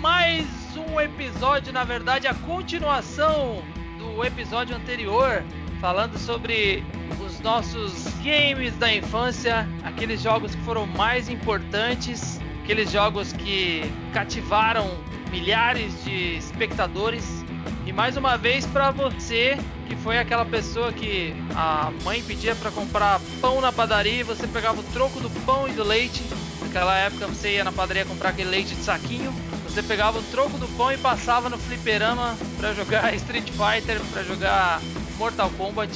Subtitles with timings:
[0.00, 0.46] mais
[0.76, 3.62] um episódio, na verdade, a continuação
[3.98, 5.42] do episódio anterior,
[5.80, 6.84] falando sobre
[7.20, 14.88] os nossos games da infância, aqueles jogos que foram mais importantes, aqueles jogos que cativaram
[15.30, 17.44] milhares de espectadores.
[17.84, 19.58] E mais uma vez para você
[19.88, 24.46] que foi aquela pessoa que a mãe pedia para comprar pão na padaria e você
[24.46, 26.22] pegava o troco do pão e do leite.
[26.68, 29.32] Naquela época você ia na padaria comprar aquele leite de saquinho.
[29.64, 34.22] Você pegava o troco do pão e passava no fliperama para jogar Street Fighter, para
[34.22, 34.78] jogar
[35.16, 35.90] Mortal Kombat,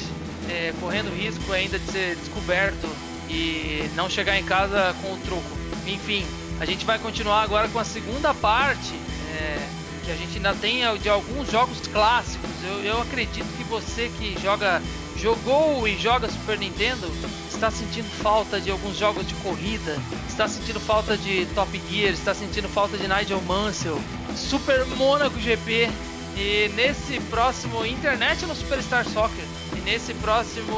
[0.49, 2.89] é, correndo risco ainda de ser descoberto
[3.29, 5.59] e não chegar em casa com o troco.
[5.87, 6.25] Enfim,
[6.59, 8.95] a gente vai continuar agora com a segunda parte.
[9.31, 12.51] É, que a gente ainda tem de alguns jogos clássicos.
[12.65, 14.83] Eu, eu acredito que você que joga,
[15.17, 17.09] jogou e joga Super Nintendo
[17.49, 19.97] está sentindo falta de alguns jogos de corrida,
[20.29, 24.01] está sentindo falta de Top Gear, está sentindo falta de Nigel Mansell,
[24.35, 25.89] Super Monaco GP.
[26.35, 29.45] E nesse próximo Internet no Superstar Soccer.
[29.77, 30.75] E nesse próximo.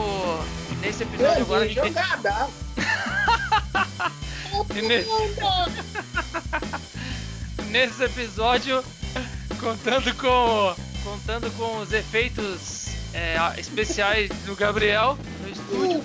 [0.81, 1.69] Nesse episódio agora.
[1.69, 1.77] Gente...
[1.77, 2.49] jogada!
[4.75, 5.11] e nesse...
[7.71, 8.85] nesse episódio
[9.61, 10.75] contando com
[11.05, 12.84] contando com os efeitos
[13.15, 15.99] é, especiais do Gabriel no estúdio.
[15.99, 16.03] Uh,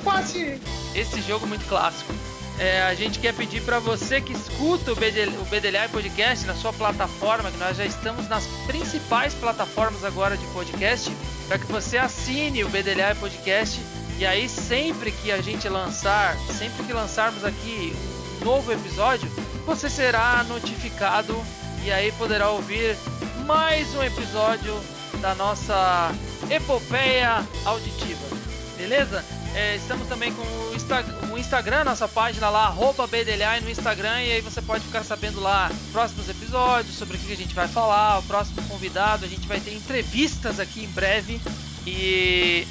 [0.95, 2.13] Esse jogo muito clássico.
[2.59, 7.49] É, a gente quer pedir para você que escuta o, BDLI Podcast na sua plataforma,
[7.49, 11.09] que nós já estamos nas principais plataformas agora de podcast,
[11.47, 13.79] para que você assine o BDLI Podcast
[14.17, 17.95] e aí sempre que a gente lançar, sempre que lançarmos aqui
[18.41, 19.31] um novo episódio,
[19.65, 21.41] você será notificado
[21.85, 22.97] e aí poderá ouvir
[23.45, 24.77] mais um episódio
[25.21, 26.13] da nossa
[26.49, 28.27] epopeia auditiva.
[28.77, 29.23] Beleza?
[29.55, 33.09] É, estamos também com o, Insta o, Instagram, nossa página lá, arroba
[33.61, 37.35] no Instagram, e aí você pode ficar sabendo lá próximos episódios, sobre o que a
[37.35, 41.41] gente vai falar, o próximo convidado, a gente vai ter entrevistas aqui em breve
[41.85, 42.65] e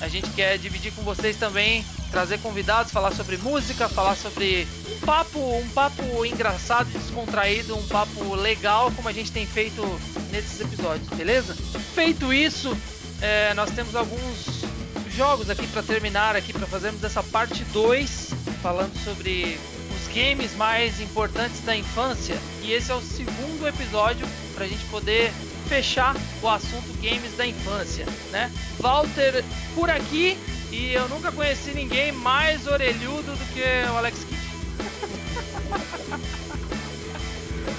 [0.00, 5.06] a gente quer dividir com vocês também, trazer convidados, falar sobre música, falar sobre um
[5.06, 9.82] papo, um papo engraçado, descontraído, um papo legal, como a gente tem feito
[10.30, 11.54] nesses episódios, beleza?
[11.94, 12.76] Feito isso,
[13.24, 14.66] é, nós temos alguns
[15.16, 19.58] jogos aqui para terminar aqui para fazermos essa parte 2 falando sobre
[19.96, 24.84] os games mais importantes da infância e esse é o segundo episódio para a gente
[24.86, 25.32] poder
[25.70, 28.52] fechar o assunto games da infância, né?
[28.78, 29.42] Walter
[29.74, 30.36] por aqui
[30.70, 34.42] e eu nunca conheci ninguém mais orelhudo do que o Alex Kidd.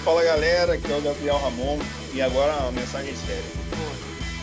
[0.03, 1.77] Fala galera, aqui é o Gabriel Ramon
[2.15, 3.94] e agora uma mensagem séria.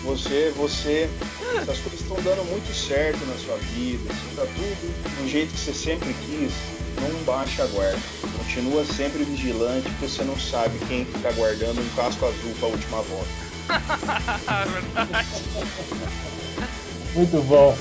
[0.05, 1.09] Você, você,
[1.55, 5.73] essas coisas estão dando muito certo na sua vida, está tudo do jeito que você
[5.73, 6.53] sempre quis,
[7.01, 8.01] não baixa a guarda.
[8.37, 12.73] Continua sempre vigilante, porque você não sabe quem está guardando um casco azul para a
[12.73, 13.29] última volta.
[17.15, 17.77] Muito bom.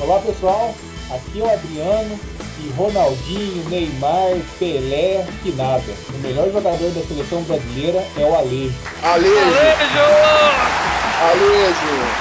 [0.00, 0.74] Olá pessoal,
[1.10, 2.18] aqui é o Adriano
[2.60, 5.84] e Ronaldinho, Neymar, Pelé, que nada.
[6.14, 8.74] O melhor jogador da seleção brasileira é o Alejo.
[9.02, 9.38] Alejo!
[9.38, 10.93] Alejo!
[11.18, 12.18] Alejo!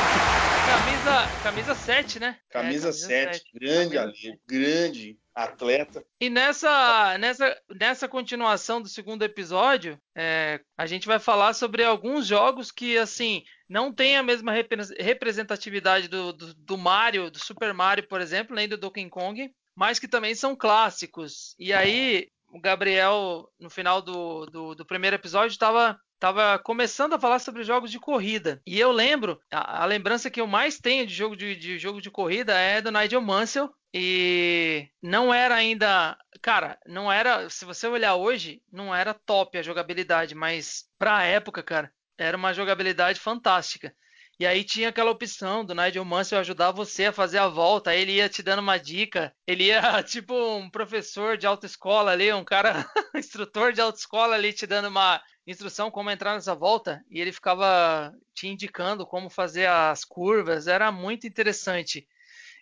[0.64, 2.38] Camisa, camisa 7, né?
[2.50, 3.52] Camisa, É, 7, 7.
[3.54, 6.06] grande Camisa Alejo, grande atleta.
[6.22, 12.26] E nessa, nessa, nessa continuação do segundo episódio, é, a gente vai falar sobre alguns
[12.28, 17.74] jogos que, assim, não tem a mesma repre- representatividade do, do, do Mario, do Super
[17.74, 21.56] Mario, por exemplo, nem do Donkey Kong, mas que também são clássicos.
[21.60, 27.20] E aí, o Gabriel, no final do, do, do primeiro episódio, estava tava começando a
[27.20, 28.62] falar sobre jogos de corrida.
[28.66, 32.02] E eu lembro, a, a lembrança que eu mais tenho de jogo de, de jogo
[32.02, 33.70] de corrida é do Nigel Mansell.
[33.94, 39.62] E não era ainda, cara, não era, se você olhar hoje, não era top a
[39.62, 43.94] jogabilidade, mas pra época, cara, era uma jogabilidade fantástica.
[44.40, 48.02] E aí tinha aquela opção do Nigel Mansell ajudar você a fazer a volta, aí
[48.02, 52.44] ele ia te dando uma dica, ele ia tipo um professor de autoescola ali, um
[52.44, 52.86] cara,
[53.16, 58.12] instrutor de autoescola ali te dando uma instrução como entrar nessa volta, e ele ficava
[58.34, 62.08] te indicando como fazer as curvas, era muito interessante.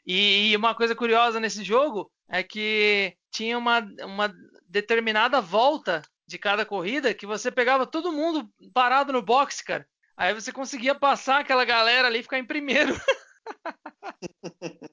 [0.05, 4.33] E, e uma coisa curiosa nesse jogo é que tinha uma, uma
[4.67, 9.85] determinada volta de cada corrida que você pegava todo mundo parado no box, cara.
[10.21, 12.93] Aí você conseguia passar aquela galera ali e ficar em primeiro.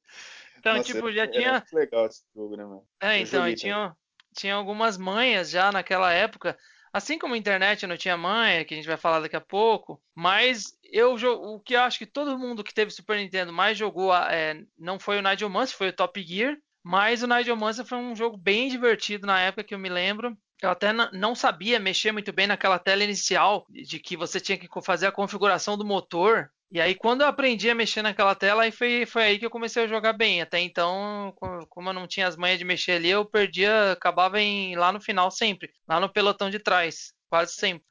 [0.56, 1.52] então, Nossa, tipo, já tinha.
[1.52, 2.82] muito legal esse jogo, né, mano?
[2.98, 3.94] É, Eu então, e tinha,
[4.34, 6.56] tinha algumas manhas já naquela época.
[6.90, 10.02] Assim como a internet não tinha manha, que a gente vai falar daqui a pouco,
[10.14, 14.16] mas eu o que eu acho que todo mundo que teve Super Nintendo mais jogou
[14.16, 17.98] é, não foi o Nigel Mansell, foi o Top Gear, mas o Nigel Mansell foi
[17.98, 20.34] um jogo bem divertido na época que eu me lembro.
[20.60, 24.68] Eu até não sabia mexer muito bem naquela tela inicial de que você tinha que
[24.82, 26.50] fazer a configuração do motor.
[26.70, 29.50] E aí, quando eu aprendi a mexer naquela tela, aí foi, foi aí que eu
[29.50, 30.42] comecei a jogar bem.
[30.42, 31.32] Até então,
[31.68, 35.00] como eu não tinha as manhas de mexer ali, eu perdia, acabava em, lá no
[35.00, 37.86] final sempre, lá no pelotão de trás, quase sempre.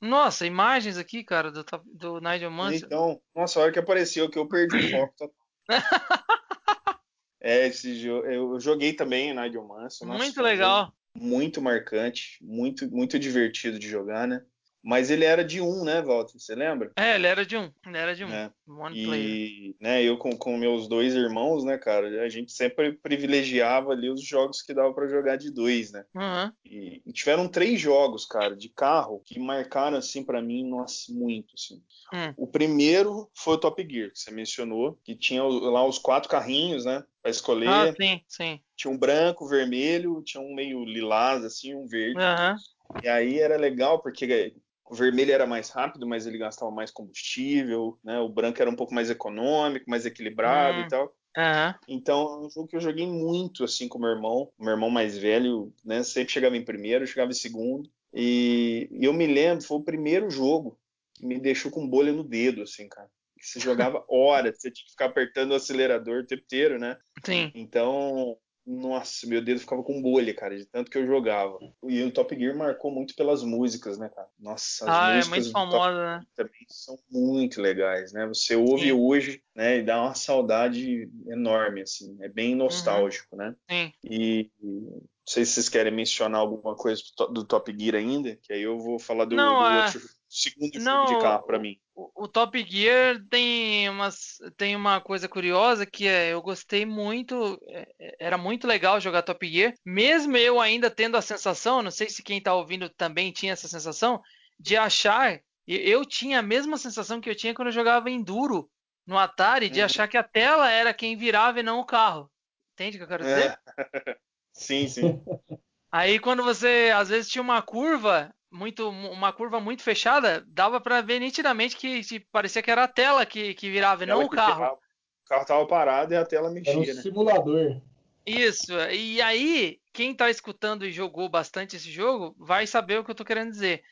[0.00, 2.86] Nossa, imagens aqui, cara, do, do Nigel Mansell.
[2.86, 5.34] Então, nossa, a hora que apareceu que eu perdi o foco.
[7.40, 10.06] é, esse jogo, eu joguei também o Nigel Mansell.
[10.06, 10.92] Muito legal.
[11.18, 14.44] Muito marcante, muito, muito divertido de jogar, né?
[14.84, 16.38] Mas ele era de um, né, Walter?
[16.38, 16.92] Você lembra?
[16.96, 17.72] É, ele era de um.
[17.86, 18.30] Ele era de um.
[18.30, 18.52] É.
[18.68, 19.74] One e, player.
[19.80, 24.22] né, eu com, com meus dois irmãos, né, cara, a gente sempre privilegiava ali os
[24.22, 26.04] jogos que dava para jogar de dois, né?
[26.14, 26.52] Uhum.
[26.66, 31.54] E, e, tiveram três jogos, cara, de carro que marcaram, assim, para mim, nossa, muito,
[31.54, 31.82] assim.
[32.12, 32.34] Hum.
[32.36, 36.84] O primeiro foi o Top Gear, que você mencionou, que tinha lá os quatro carrinhos,
[36.84, 37.02] né?
[37.22, 37.68] Pra escolher.
[37.68, 38.60] Ah, sim, sim.
[38.76, 42.18] Tinha um branco, vermelho, tinha um meio lilás, assim, um verde.
[42.18, 42.56] Uhum.
[43.02, 44.54] E aí era legal, porque
[44.86, 48.18] o vermelho era mais rápido, mas ele gastava mais combustível, né?
[48.20, 50.82] O branco era um pouco mais econômico, mais equilibrado Hum.
[50.82, 51.04] e tal.
[51.36, 51.74] Uhum.
[51.88, 54.52] Então, é um jogo que eu joguei muito assim com meu irmão.
[54.58, 56.02] O meu irmão mais velho, né?
[56.02, 57.90] Sempre chegava em primeiro, chegava em segundo.
[58.12, 60.78] E, e eu me lembro, foi o primeiro jogo
[61.14, 63.10] que me deixou com bolha no dedo, assim, cara.
[63.40, 66.96] Você jogava horas, você tinha que ficar apertando o acelerador o tempo inteiro, né?
[67.24, 67.50] Sim.
[67.54, 71.58] Então, nossa, meu dedo ficava com bolha, cara, de tanto que eu jogava.
[71.88, 74.28] E o Top Gear marcou muito pelas músicas, né, cara?
[74.38, 76.26] Nossa, as Ah, é músicas muito do Top famosa, né?
[76.34, 78.26] também são muito legais, né?
[78.26, 78.92] Você ouve Sim.
[78.92, 83.54] hoje, né, e dá uma saudade enorme, assim, é bem nostálgico, né?
[83.70, 83.92] Sim.
[84.02, 88.36] E não sei se vocês querem mencionar alguma coisa do To- do Top Gear ainda,
[88.36, 91.46] que aí eu vou falar do, Não, do é- outro segundo Não, jogo de carro
[91.46, 91.78] pra mim.
[92.24, 97.86] O, Top Gear tem, umas, tem uma coisa curiosa que é, eu gostei muito, é,
[98.00, 102.08] é, era muito legal jogar Top Gear, mesmo eu ainda tendo a sensação, não sei
[102.08, 104.22] se quem tá ouvindo também tinha essa sensação,
[104.58, 108.70] de achar, e eu tinha a mesma sensação que eu tinha quando eu jogava Enduro
[109.06, 109.84] no Atari, de Uhum.
[109.84, 112.30] achar que a tela era quem virava e não o carro.
[112.72, 113.50] Entende o que eu quero dizer?
[113.50, 113.58] É.
[114.54, 115.22] sim, sim.
[115.96, 121.00] Aí quando você às vezes tinha uma curva muito uma curva muito fechada, dava pra
[121.00, 124.28] ver nitidamente que, que parecia que era a tela que, que virava e não o
[124.28, 124.54] carro.
[124.54, 127.00] virava, O carro tava parado e a tela Era um mexia, né?
[127.00, 127.80] simulador.
[128.26, 128.72] Isso.
[128.90, 133.14] E aí, quem tá escutando e jogou bastante esse jogo, vai saber o que eu
[133.14, 133.84] tô querendo dizer.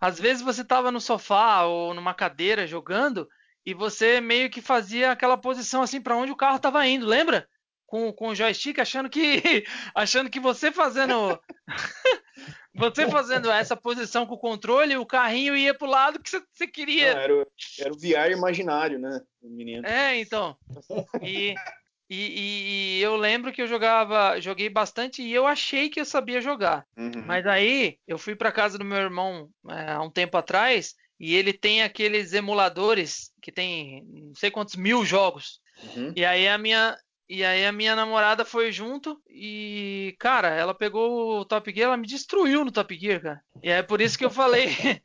[0.00, 3.28] Às vezes você tava no sofá ou numa cadeira jogando
[3.66, 7.46] e você meio que fazia aquela posição assim pra onde o carro tava indo, lembra?
[7.90, 9.64] Com, com o joystick achando que
[9.94, 11.36] achando que você fazendo
[12.74, 16.66] você fazendo essa posição com o controle, o carrinho ia pro lado que você, você
[16.66, 17.08] Não, queria.
[17.08, 17.46] era, o-
[17.80, 19.20] era o VR imaginário, né?
[19.42, 19.84] O menino.
[19.86, 20.56] É, então.
[21.20, 21.54] E,
[22.08, 26.04] e, e- e eu lembro que eu jogava, joguei bastante e eu achei que eu
[26.04, 26.86] sabia jogar.
[26.96, 27.24] Uhum.
[27.26, 31.34] Mas aí eu fui para casa do meu irmão é, há um tempo atrás e
[31.34, 35.60] ele tem aqueles emuladores que tem não sei quantos mil jogos.
[35.96, 36.12] Uhum.
[36.14, 36.96] E aí a minha
[37.30, 41.96] e aí a minha namorada foi junto e cara, ela pegou o Top Gear, ela
[41.96, 43.40] me destruiu no Top Gear, cara.
[43.62, 44.66] E é por isso que eu falei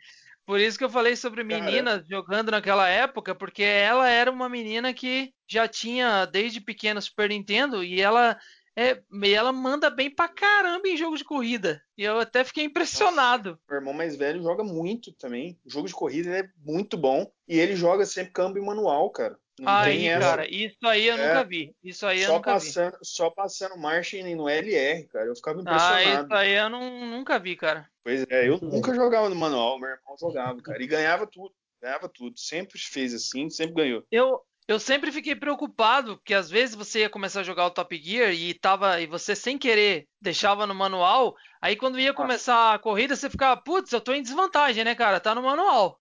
[0.46, 4.94] Por isso que eu falei sobre meninas jogando naquela época, porque ela era uma menina
[4.94, 8.38] que já tinha desde pequena Super Nintendo e ela
[8.78, 11.82] é, e ela manda bem pra caramba em jogo de corrida.
[11.98, 13.58] E eu até fiquei impressionado.
[13.68, 15.58] Meu irmão mais velho joga muito também.
[15.66, 17.32] O jogo de corrida é muito bom.
[17.48, 19.40] E ele joga sempre câmbio manual, cara.
[19.58, 21.28] Não Aí, cara, isso aí eu É.
[21.28, 21.74] nunca vi.
[21.84, 22.66] Isso aí eu nunca vi.
[22.66, 25.28] passando, só passando marcha e no LR, cara.
[25.28, 26.26] Eu ficava Ah, impressionado.
[26.26, 27.90] isso aí eu não, nunca vi, cara.
[28.04, 30.84] Pois é, eu nunca jogava no manual, meu irmão jogava, cara.
[30.84, 31.54] E ganhava tudo.
[31.82, 32.38] Ganhava tudo.
[32.38, 34.04] Sempre fez assim, sempre ganhou.
[34.12, 37.96] Eu, eu sempre fiquei preocupado, porque às vezes você ia começar a jogar o Top
[37.96, 42.80] Gear e tava e você sem querer deixava no manual, aí quando ia começar a
[42.80, 45.20] corrida você ficava, putz, eu tô em desvantagem, né, cara?
[45.20, 46.00] Tá no manual.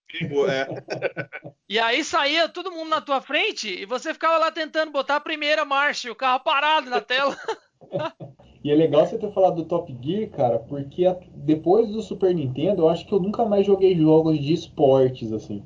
[0.49, 0.67] É,
[1.69, 5.21] E aí saía todo mundo na tua frente e você ficava lá tentando botar a
[5.21, 7.37] primeira marcha, e o carro parado na tela.
[8.65, 11.05] E é legal você ter falado do Top Gear, cara, porque
[11.35, 15.63] depois do Super Nintendo, eu acho que eu nunca mais joguei jogos de esportes, assim.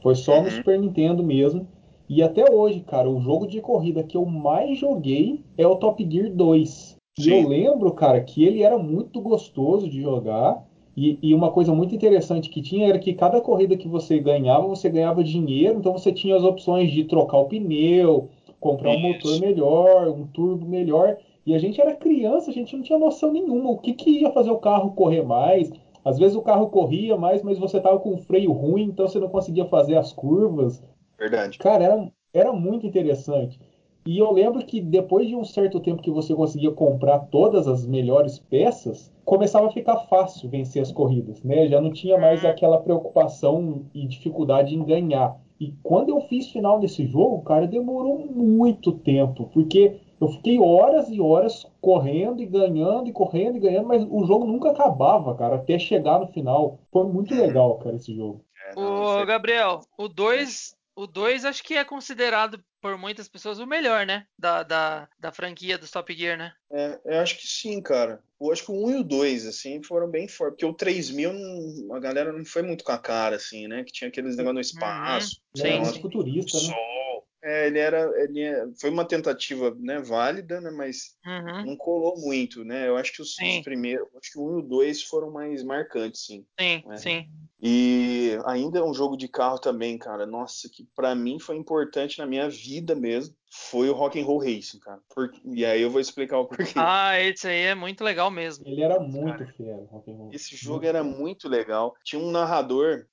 [0.00, 0.50] Foi só no Uhum.
[0.52, 1.66] Super Nintendo mesmo.
[2.08, 6.06] E até hoje, cara, o jogo de corrida que eu mais joguei é o Top
[6.08, 6.96] Gear 2.
[7.18, 7.30] E Sim.
[7.30, 10.62] eu lembro, cara, que ele era muito gostoso de jogar.
[10.96, 14.66] E, e uma coisa muito interessante que tinha era que cada corrida que você ganhava,
[14.66, 19.28] você ganhava dinheiro, então você tinha as opções de trocar o pneu, comprar um Isso.
[19.28, 21.18] motor melhor, um turbo melhor.
[21.44, 24.30] E a gente era criança, a gente não tinha noção nenhuma o que, que ia
[24.30, 25.70] fazer o carro correr mais.
[26.04, 29.18] Às vezes o carro corria mais, mas você tava com o freio ruim, então você
[29.18, 30.82] não conseguia fazer as curvas.
[31.18, 31.58] Verdade.
[31.58, 33.58] Cara, era, era muito interessante.
[34.06, 37.84] E eu lembro que depois de um certo tempo que você conseguia comprar todas as
[37.84, 41.66] melhores peças, começava a ficar fácil vencer as corridas, né?
[41.66, 42.50] Já não tinha mais Uhum.
[42.50, 45.36] aquela preocupação e dificuldade em ganhar.
[45.58, 51.08] E quando eu fiz final desse jogo, cara, demorou muito tempo, porque eu fiquei horas
[51.10, 55.56] e horas correndo e ganhando e correndo e ganhando, mas o jogo nunca acabava, cara,
[55.56, 56.78] até chegar no final.
[56.92, 58.44] Foi muito legal, cara, esse jogo.
[58.68, 63.58] É, Ô, aí- Gabriel, o 2, o 2 acho que é considerado por muitas pessoas
[63.58, 64.26] o melhor, né?
[64.38, 66.52] Da, da, da franquia do Top Gear, né?
[66.72, 68.22] É, eu acho que sim, cara.
[68.40, 70.56] Eu acho que o 1 e o 2, assim, foram bem fortes.
[70.56, 73.84] Porque o 3000, não- a galera não foi muito com a cara, assim, né?
[73.84, 75.82] Que tinha aqueles negócios no espaço, Sim, Ele era né?
[75.84, 76.02] mais sim.
[76.02, 76.64] futurista, né?
[76.64, 77.05] sol.
[77.48, 78.10] É, ele era.
[78.22, 80.70] Ele é- foi uma tentativa, né, válida, né?
[80.70, 82.88] Mas Uhum, não colou muito, né?
[82.88, 84.08] Eu acho que os, os primeiros.
[84.20, 86.44] Acho que o 1 e o 2 foram mais marcantes, sim.
[86.58, 86.96] sim, É.
[86.96, 87.28] sim.
[87.62, 90.26] E ainda é um jogo de carro também, cara.
[90.26, 93.34] Nossa, que pra mim foi importante na minha vida mesmo.
[93.50, 95.00] Foi o Rock and Roll Racing, cara.
[95.14, 96.74] Por- E aí eu vou explicar o porquê.
[96.76, 98.62] Ah, esse aí é muito legal mesmo.
[98.66, 100.30] Ele era muito fera, rock and roll.
[100.34, 101.94] Esse jogo era muito legal.
[102.04, 103.06] Tinha um narrador.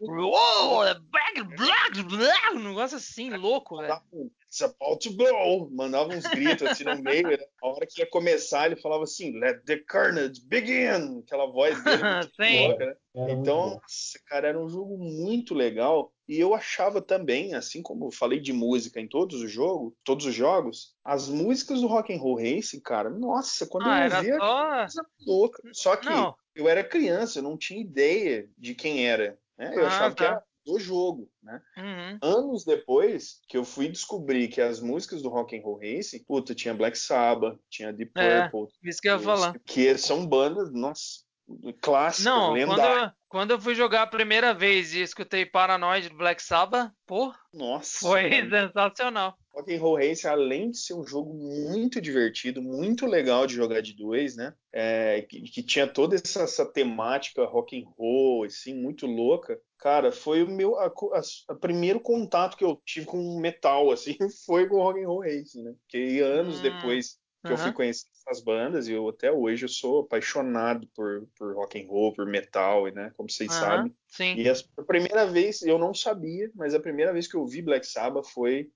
[0.00, 3.88] Uou, black, black, black, um negócio assim, louco, velho.
[3.88, 4.04] mandava
[4.50, 5.68] It's about to go!
[5.70, 7.28] Mandava uns gritos assim no meio.
[7.28, 7.36] né?
[7.62, 11.18] A hora que ia começar, ele falava assim: Let the carnage begin!
[11.18, 12.02] Aquela voz dele
[12.40, 12.66] Sim.
[12.68, 12.94] louca, né?
[13.30, 16.10] Então, nossa, cara, era um jogo muito legal.
[16.26, 20.24] E eu achava também, assim como eu falei de música em todos os jogos, todos
[20.24, 24.16] os jogos, as músicas do Rock and Roll Racing, cara, nossa, quando Ah, eu era
[24.16, 24.76] ouvia só.
[24.78, 25.62] coisa louca.
[25.72, 26.34] Só que Não.
[26.58, 29.38] Eu era criança, eu não tinha ideia de quem era.
[29.56, 29.72] né?
[29.74, 30.30] Eu Ah, achava que tá.
[30.30, 31.62] era do jogo, né?
[31.78, 32.18] Uhum.
[32.20, 36.54] Anos depois que eu fui descobrir que as músicas do Rock and Roll Racing, puta,
[36.54, 39.58] tinha Black Sabbath, tinha Deep É, Purple, Isso que eu ia falar.
[39.64, 41.20] que são bandas, nossa,
[41.80, 43.02] clássicas, Não, quando lendárias.
[43.04, 47.32] eu, quando eu fui jogar a primeira vez e escutei Paranoid do Black Sabbath, pô,
[47.54, 48.50] Nossa, foi cara.
[48.68, 49.38] sensacional.
[49.58, 53.80] Rock and Roll Racing, além de ser um jogo muito divertido, muito legal de jogar
[53.82, 54.54] de dois, né?
[54.72, 59.60] É, que, que tinha toda essa, essa temática rock and roll, assim, muito louca.
[59.78, 64.16] Cara, foi o meu a, a- a primeiro contato que eu tive com metal, assim,
[64.46, 65.74] foi com Rock and Roll Racing, né?
[65.80, 69.68] Porque anos Hum, depois que eu fui conhecer essas bandas, e eu até hoje eu
[69.68, 73.10] sou apaixonado por, por rock and roll, por metal, né?
[73.16, 73.96] Como vocês Aham, sabem.
[74.06, 74.34] sim.
[74.34, 77.62] E as- a primeira vez, eu não sabia, mas a primeira vez que eu vi
[77.62, 78.70] Black Sabbath foi,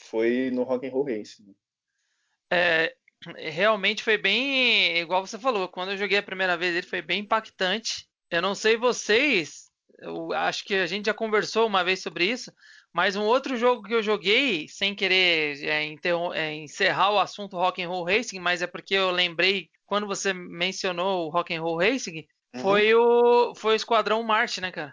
[0.00, 1.54] foi no Rock and Roll Racing.
[2.52, 2.94] É,
[3.36, 7.20] realmente foi bem, igual você falou, quando eu joguei a primeira vez ele foi bem
[7.20, 8.08] impactante.
[8.30, 12.52] Eu não sei vocês, eu acho que a gente já conversou uma vez sobre isso,
[12.92, 15.86] mas um outro jogo que eu joguei, sem querer é,
[16.34, 20.32] é, encerrar o assunto Rock and Roll Racing, mas é porque eu lembrei quando você
[20.32, 22.60] mencionou o Rock and Roll Racing, Uhum.
[22.62, 24.92] foi o foi o Esquadrão Marte, né, cara?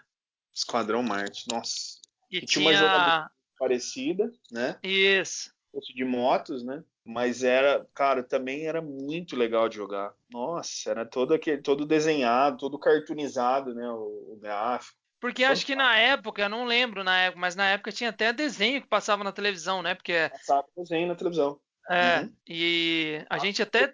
[0.54, 1.98] Esquadrão Marte, nossa.
[2.30, 4.78] Que E tinha uma tinha jogabilidade parecida, né?
[4.82, 5.52] isso.
[5.72, 6.82] Fosse de motos, né?
[7.04, 10.12] Mas era, cara, também era muito legal de jogar.
[10.30, 13.88] Nossa, era todo aquele, todo desenhado, todo cartoonizado, né?
[13.90, 14.96] O, o gráfico.
[15.20, 18.32] Porque acho que na época, eu não lembro na época, mas na época tinha até
[18.32, 19.94] desenho que passava na televisão, né?
[19.94, 21.60] Porque Passava desenho na televisão.
[21.90, 22.32] é, Uhum.
[22.46, 23.92] e a gente até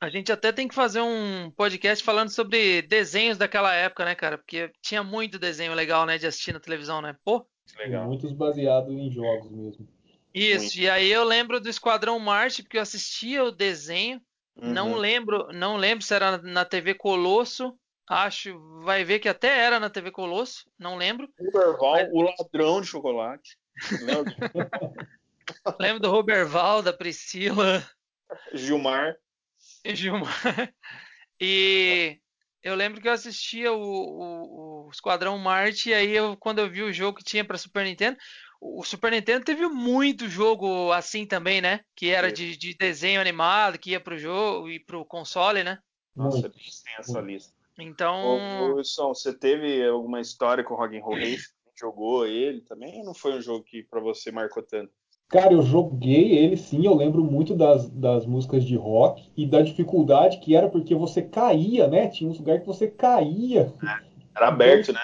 [0.00, 4.36] a gente até tem que fazer um podcast falando sobre desenhos daquela época, né, cara?
[4.36, 7.16] Porque tinha muito desenho legal, né, de assistir na televisão, né?
[7.24, 7.46] Pô,
[7.78, 8.06] Legal.
[8.06, 9.88] muitos baseados em jogos mesmo.
[10.32, 10.64] isso.
[10.64, 10.78] Muito.
[10.78, 14.20] E aí eu lembro do Esquadrão Marte porque eu assistia o desenho.
[14.56, 14.98] Não Uhum.
[14.98, 17.76] lembro, não lembro se era na TV Colosso.
[18.06, 21.28] Acho, vai ver que até era na TV Colosso, não lembro.
[21.40, 23.56] Roberval, Mas- o ladrão de chocolate.
[25.80, 27.82] Lembro do Roberval, da Priscila.
[28.52, 29.16] Gilmar.
[29.86, 30.34] Gilmar.
[31.40, 32.20] E
[32.62, 36.70] eu lembro que eu assistia o, o- o Esquadrão Marte, e aí eu, quando eu
[36.70, 38.16] vi o jogo que tinha para Super Nintendo,
[38.60, 41.80] o Super Nintendo teve muito jogo assim também, né?
[41.94, 45.78] Que era de, de desenho animado, que ia pro jogo e pro console, né?
[46.16, 47.52] Nossa, é bem extensa a lista.
[47.78, 51.52] Então, Ô, Wilson, você teve alguma história com o Rock and Roll Racing?
[51.76, 53.00] Jogou ele também?
[53.00, 54.92] Ou não foi um jogo que pra você marcou tanto?
[55.28, 59.60] Cara, eu joguei ele sim, eu lembro muito das, das músicas de rock e da
[59.60, 62.08] dificuldade que era porque você caía, né?
[62.08, 63.72] Tinha uns lugares que você caía.
[64.34, 65.00] Era aberto, né?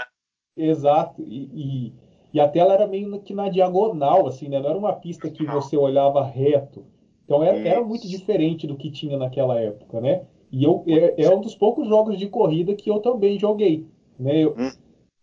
[0.57, 1.23] Exato.
[1.23, 1.93] E, e,
[2.35, 4.59] e a tela era meio que na diagonal, assim, né?
[4.59, 6.85] Não era uma pista que você olhava reto.
[7.25, 10.23] Então era, era muito diferente do que tinha naquela época, né?
[10.51, 13.87] E eu, é, é um dos poucos jogos de corrida que eu também joguei,
[14.19, 14.39] né?
[14.39, 14.71] Eu, Hum.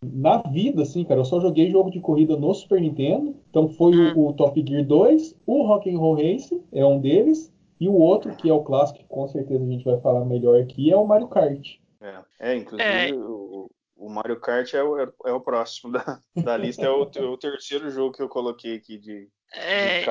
[0.02, 3.36] Na vida, assim, cara, eu só joguei jogo de corrida no Super Nintendo.
[3.50, 7.52] Então foi o, o Top Gear 2, o Rock and Roll Racing é um deles,
[7.80, 10.60] e o outro, que é o clássico, que com certeza a gente vai falar melhor
[10.60, 11.78] aqui, é o Mario Kart.
[12.00, 13.12] É, é inclusive É.
[13.14, 17.22] O, o Mario Kart é o, é o próximo da, da lista, é o, é
[17.22, 20.06] o terceiro jogo que eu coloquei aqui de, É,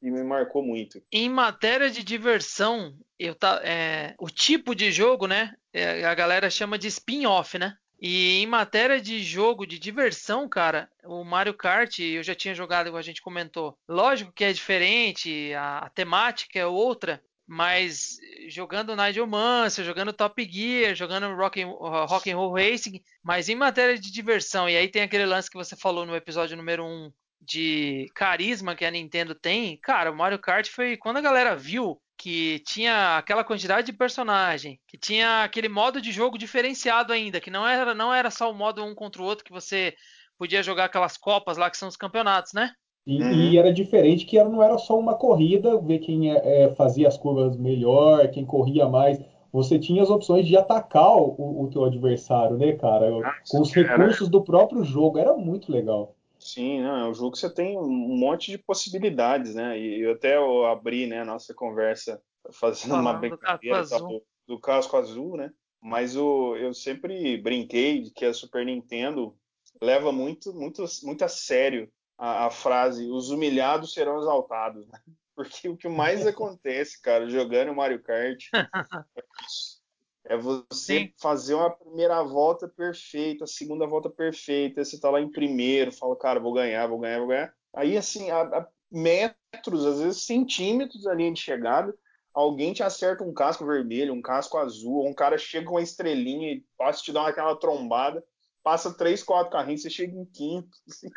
[0.00, 1.02] e me marcou muito.
[1.10, 5.54] Em matéria de diversão, eu tá, é, o tipo de jogo, né?
[5.72, 7.76] É, a galera chama de spin-off, né?
[7.98, 12.86] E em matéria de jogo de diversão, cara, o Mario Kart eu já tinha jogado,
[12.86, 13.76] como a gente comentou.
[13.88, 20.42] Lógico que é diferente, a, a temática é outra, mas jogando Nigel Mansell, jogando Top
[20.50, 24.88] Gear, jogando Rock and, Rock and Roll Racing, mas em matéria de diversão, e aí
[24.88, 29.34] tem aquele lance que você falou no episódio número 1 de carisma que a Nintendo
[29.34, 33.92] tem, cara, o Mario Kart foi quando a galera viu que tinha aquela quantidade de
[33.92, 38.50] personagem, que tinha aquele modo de jogo diferenciado ainda, que não era, não era só
[38.50, 39.94] o modo um contra o outro que você
[40.38, 42.72] podia jogar aquelas copas lá que são os campeonatos, né?
[43.06, 43.32] E, uhum.
[43.32, 47.16] e era diferente que não era só uma corrida, ver quem é, é, fazia as
[47.16, 49.20] curvas melhor, quem corria mais.
[49.52, 53.08] Você tinha as opções de atacar o, o teu adversário, né, cara?
[53.48, 55.18] Com os recursos do próprio jogo.
[55.18, 56.16] Era muito legal.
[56.38, 59.78] Sim, não, é um jogo que você tem um monte de possibilidades, né?
[59.78, 62.20] E eu até eu abri né, a nossa conversa
[62.52, 65.50] fazendo uma brincadeira do, do, do, casco azul, né?
[65.80, 69.34] Mas o, eu sempre brinquei de que a Super Nintendo
[69.80, 75.00] leva muito, muito, muito a sério a, a frase os humilhados serão exaltados, né?
[75.34, 78.42] Porque o que mais acontece, cara, jogando Mario Kart
[80.24, 81.12] é você Sim.
[81.20, 86.16] fazer uma primeira volta perfeita, a segunda volta perfeita, você tá lá em primeiro, fala,
[86.16, 87.52] cara, vou ganhar, vou ganhar, vou ganhar.
[87.74, 91.94] Aí, assim, a, a metros, às vezes centímetros da linha de chegada,
[92.32, 96.52] alguém te acerta um casco vermelho, um casco azul, um cara chega com uma estrelinha
[96.52, 98.24] e passa te dar aquela trombada,
[98.62, 100.76] passa três, quatro carrinhos, você chega em quinto.
[100.88, 101.08] Assim.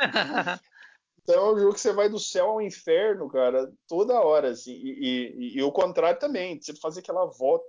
[1.29, 4.73] Então é um jogo que você vai do céu ao inferno, cara, toda hora, assim.
[4.73, 7.65] E, e, e o contrário também, você fazer aquela volta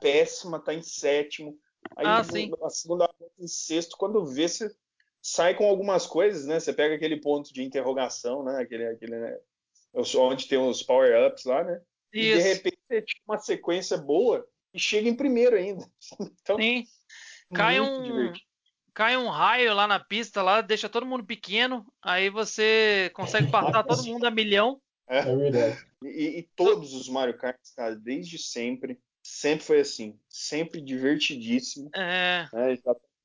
[0.00, 1.56] péssima, tá em sétimo.
[1.96, 2.24] Aí ah, a
[2.70, 4.74] segunda volta em sexto, quando vê, você
[5.22, 6.58] sai com algumas coisas, né?
[6.58, 8.60] Você pega aquele ponto de interrogação, né?
[8.60, 9.38] Aquele, aquele né?
[10.16, 11.80] onde tem os power-ups lá, né?
[12.12, 12.38] Isso.
[12.38, 15.88] E de repente você tinha uma sequência boa e chega em primeiro ainda.
[16.42, 16.84] Então, Sim.
[17.54, 18.53] Cai um, divertido.
[18.94, 23.82] Cai um raio lá na pista, lá deixa todo mundo pequeno, aí você consegue passar
[23.82, 24.80] todo mundo a milhão.
[25.08, 25.86] É, é verdade.
[26.02, 31.90] E, e, todos os Mario Kart, cara, desde sempre, sempre foi assim, sempre divertidíssimo.
[31.94, 32.48] É.
[32.52, 32.78] Né?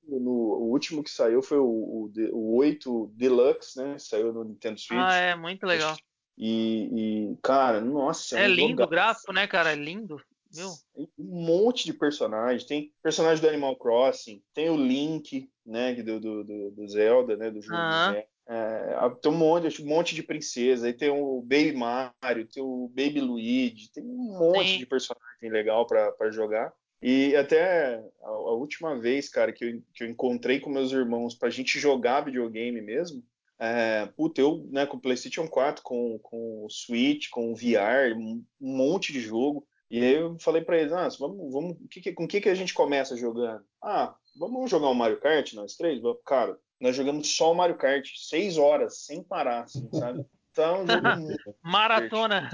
[0.03, 3.97] No, o último que saiu foi o, o, o 8 Deluxe, né?
[3.99, 4.99] Saiu no Nintendo Switch.
[4.99, 5.95] Ah, é, muito legal.
[6.35, 6.89] E,
[7.31, 8.39] e cara, nossa.
[8.39, 9.71] É, é um lindo o gráfico, né, cara?
[9.71, 10.19] É lindo.
[10.55, 10.71] Meu.
[10.95, 12.63] Um monte de personagens.
[12.63, 17.51] Tem personagem do Animal Crossing, tem o Link, né, do, do, do, do Zelda, né,
[17.51, 18.23] do jogo uh -huh.
[18.51, 22.87] É, tem um monte, um monte de princesa, aí tem o Baby Mario, tem o
[22.87, 24.77] Baby Luigi, tem um monte Sim.
[24.79, 26.73] de personagem legal para jogar.
[26.99, 31.35] E até a, a, última vez, cara, que eu, que eu encontrei com meus irmãos
[31.35, 33.23] pra gente jogar videogame mesmo,
[33.59, 38.17] é, puta, eu, né, com o PlayStation 4, com, com o Switch, com o VR,
[38.17, 39.63] um monte de jogo.
[39.89, 42.55] E aí eu falei para eles, ah, vamos, vamos, que, com o que, que a
[42.55, 43.63] gente começa jogando?
[43.83, 45.99] Ah, vamos jogar o um Mario Kart, nós três?
[46.25, 50.25] Cara, nós jogamos só o Mario Kart, seis horas, sem parar, assim, sabe?
[50.51, 52.49] Então, é Maratona.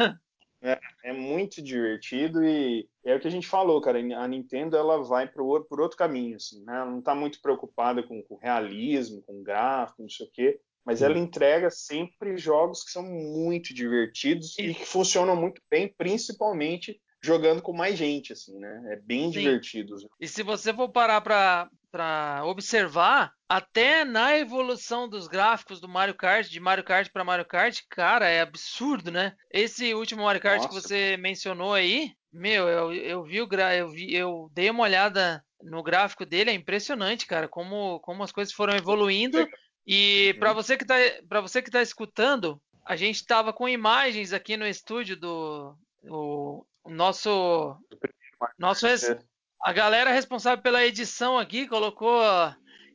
[0.61, 3.97] É, é, muito divertido e é o que a gente falou, cara.
[3.99, 6.75] A Nintendo ela vai por, por outro caminho, assim, né?
[6.75, 10.59] Ela não está muito preocupada com, com realismo, com gráfico, não sei o quê.
[10.85, 16.99] Mas ela entrega sempre jogos que são muito divertidos e que funcionam muito bem, principalmente
[17.25, 18.93] jogando com mais gente, assim, né?
[18.93, 19.39] É bem Sim.
[19.39, 19.95] divertido.
[20.19, 26.49] E se você for parar para observar, até na evolução dos gráficos do Mario Kart,
[26.49, 29.35] de Mario Kart para Mario Kart, cara, é absurdo, né?
[29.51, 30.69] Esse último Mario Kart Nossa.
[30.69, 33.75] que você mencionou aí, meu, eu, eu vi o gra...
[33.75, 38.31] eu, vi, eu dei uma olhada no gráfico dele, é impressionante, cara, como, como as
[38.31, 39.47] coisas foram evoluindo.
[39.87, 40.95] E para você que tá
[41.29, 45.75] para você que tá escutando, a gente estava com imagens aqui no estúdio do
[46.09, 47.77] o, o nosso
[48.57, 48.85] nosso
[49.63, 52.21] a galera responsável pela edição aqui colocou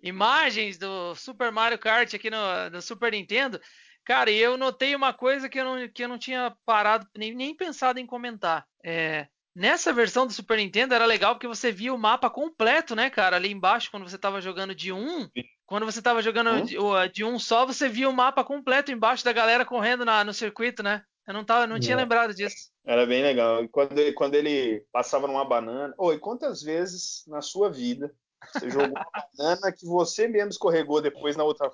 [0.02, 3.60] imagens do Super Mario Kart aqui no, no Super Nintendo.
[4.04, 7.34] Cara, e eu notei uma coisa que eu não, que eu não tinha parado nem,
[7.34, 8.66] nem pensado em comentar.
[8.84, 13.10] É, nessa versão do Super Nintendo era legal porque você via o mapa completo, né,
[13.10, 13.36] cara?
[13.36, 15.28] Ali embaixo, quando você estava jogando de um,
[15.66, 16.64] quando você estava jogando hum?
[16.64, 16.76] de,
[17.12, 20.82] de, um só, você via o mapa completo embaixo da galera correndo na, no circuito,
[20.82, 21.02] né?
[21.30, 22.72] Eu não, tava, não tinha lembrado disso.
[22.84, 23.62] Era bem legal.
[23.62, 25.94] E quando, ele, quando ele passava numa banana.
[25.96, 28.12] Oi, quantas vezes na sua vida
[28.52, 29.06] você jogou uma
[29.38, 31.70] banana que você mesmo escorregou depois na outra.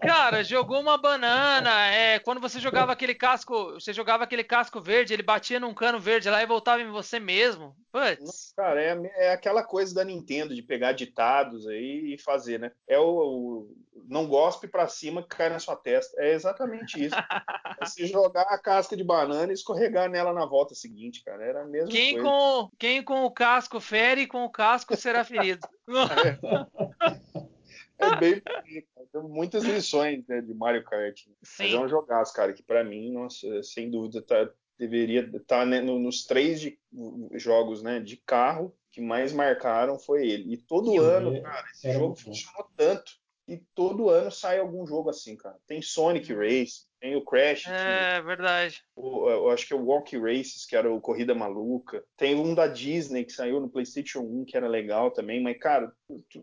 [0.00, 1.86] Cara, jogou uma banana.
[1.86, 5.98] É, quando você jogava aquele casco, você jogava aquele casco verde, ele batia num cano
[5.98, 7.74] verde lá e voltava em você mesmo.
[7.90, 8.52] Putz.
[8.56, 12.72] Cara, é, é aquela coisa da Nintendo de pegar ditados aí e fazer, né?
[12.86, 13.76] É o, o
[14.08, 16.20] não gospe pra cima que cai na sua testa.
[16.20, 17.14] É exatamente isso.
[17.80, 21.44] é se jogar a casca de banana e escorregar nela na volta seguinte, cara.
[21.44, 22.28] Era a mesma quem coisa.
[22.28, 25.66] Com, quem com o casco fere, com o casco será ferido.
[27.36, 27.42] é.
[27.98, 28.42] é bem
[29.12, 31.26] tem muitas lições né, de Mario Kart.
[31.26, 31.34] Né?
[31.42, 31.64] Sim.
[31.64, 35.66] Mas é um jogaço, cara, que para mim, nossa, sem dúvida, tá, deveria estar tá,
[35.66, 36.78] né, nos três de,
[37.34, 40.52] jogos né, de carro que mais marcaram foi ele.
[40.52, 43.12] E todo ano, é, cara, esse jogo funcionou tanto.
[43.48, 45.58] E todo ano sai algum jogo assim, cara.
[45.66, 47.66] Tem Sonic Race, tem o Crash.
[47.66, 48.80] É, que, verdade.
[48.94, 52.04] O, eu acho que é o Walk Races, que era o Corrida Maluca.
[52.16, 55.42] Tem um da Disney que saiu no PlayStation 1, que era legal também.
[55.42, 55.92] Mas, cara,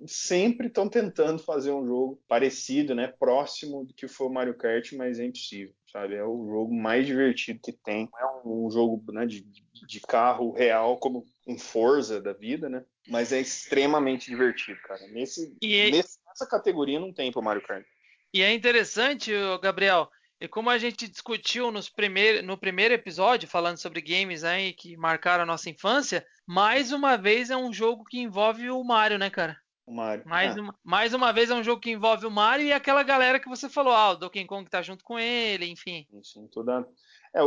[0.06, 3.08] sempre estão tentando fazer um jogo parecido, né?
[3.08, 5.74] Próximo do que foi o Mario Kart, mas é impossível.
[5.90, 6.16] Sabe?
[6.16, 8.10] É o jogo mais divertido que tem.
[8.12, 9.46] Não é um, jogo né, de,
[9.88, 12.84] de carro real como um Forza da vida, né?
[13.08, 15.08] Mas é extremamente divertido, cara.
[15.08, 15.90] Nesse, e...
[15.90, 17.86] nesse, nessa categoria não tem pro Mario Kart.
[18.32, 23.78] E é interessante, Gabriel, e como a gente discutiu nos primeir, no primeiro episódio, falando
[23.78, 28.20] sobre games aí que marcaram a nossa infância, mais uma vez é um jogo que
[28.20, 29.58] envolve o Mario, né, cara?
[29.86, 30.24] O Mario.
[30.26, 30.62] Mais, é.
[30.62, 33.50] uma, mais uma vez é um jogo que envolve o Mario e aquela galera que
[33.50, 36.08] você falou, ah, o Donkey Kong tá junto com ele, enfim.
[36.24, 36.88] Sim, toda.
[37.34, 37.42] É,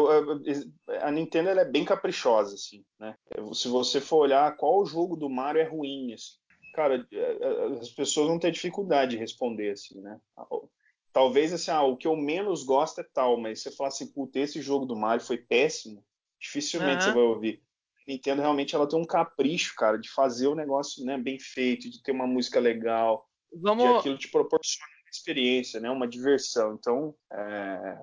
[1.00, 3.16] a Nintendo é bem caprichosa, assim, né?
[3.54, 6.34] Se você for olhar qual jogo do Mario é ruim, assim,
[6.74, 10.20] cara, é, é, as pessoas vão ter dificuldade de responder, assim, né?
[11.12, 14.38] Talvez, assim, ah, o que eu menos gosto é tal, mas você falar assim, puta,
[14.38, 16.04] esse jogo do Mario foi péssimo,
[16.40, 17.08] dificilmente uhum.
[17.08, 17.62] você vai ouvir.
[18.08, 22.02] Nintendo realmente ela tem um capricho, cara, de fazer o negócio né, bem feito, de
[22.02, 23.84] ter uma música legal, Vamos...
[23.84, 26.74] de aquilo te proporciona uma experiência, né, uma diversão.
[26.74, 27.98] Então, é...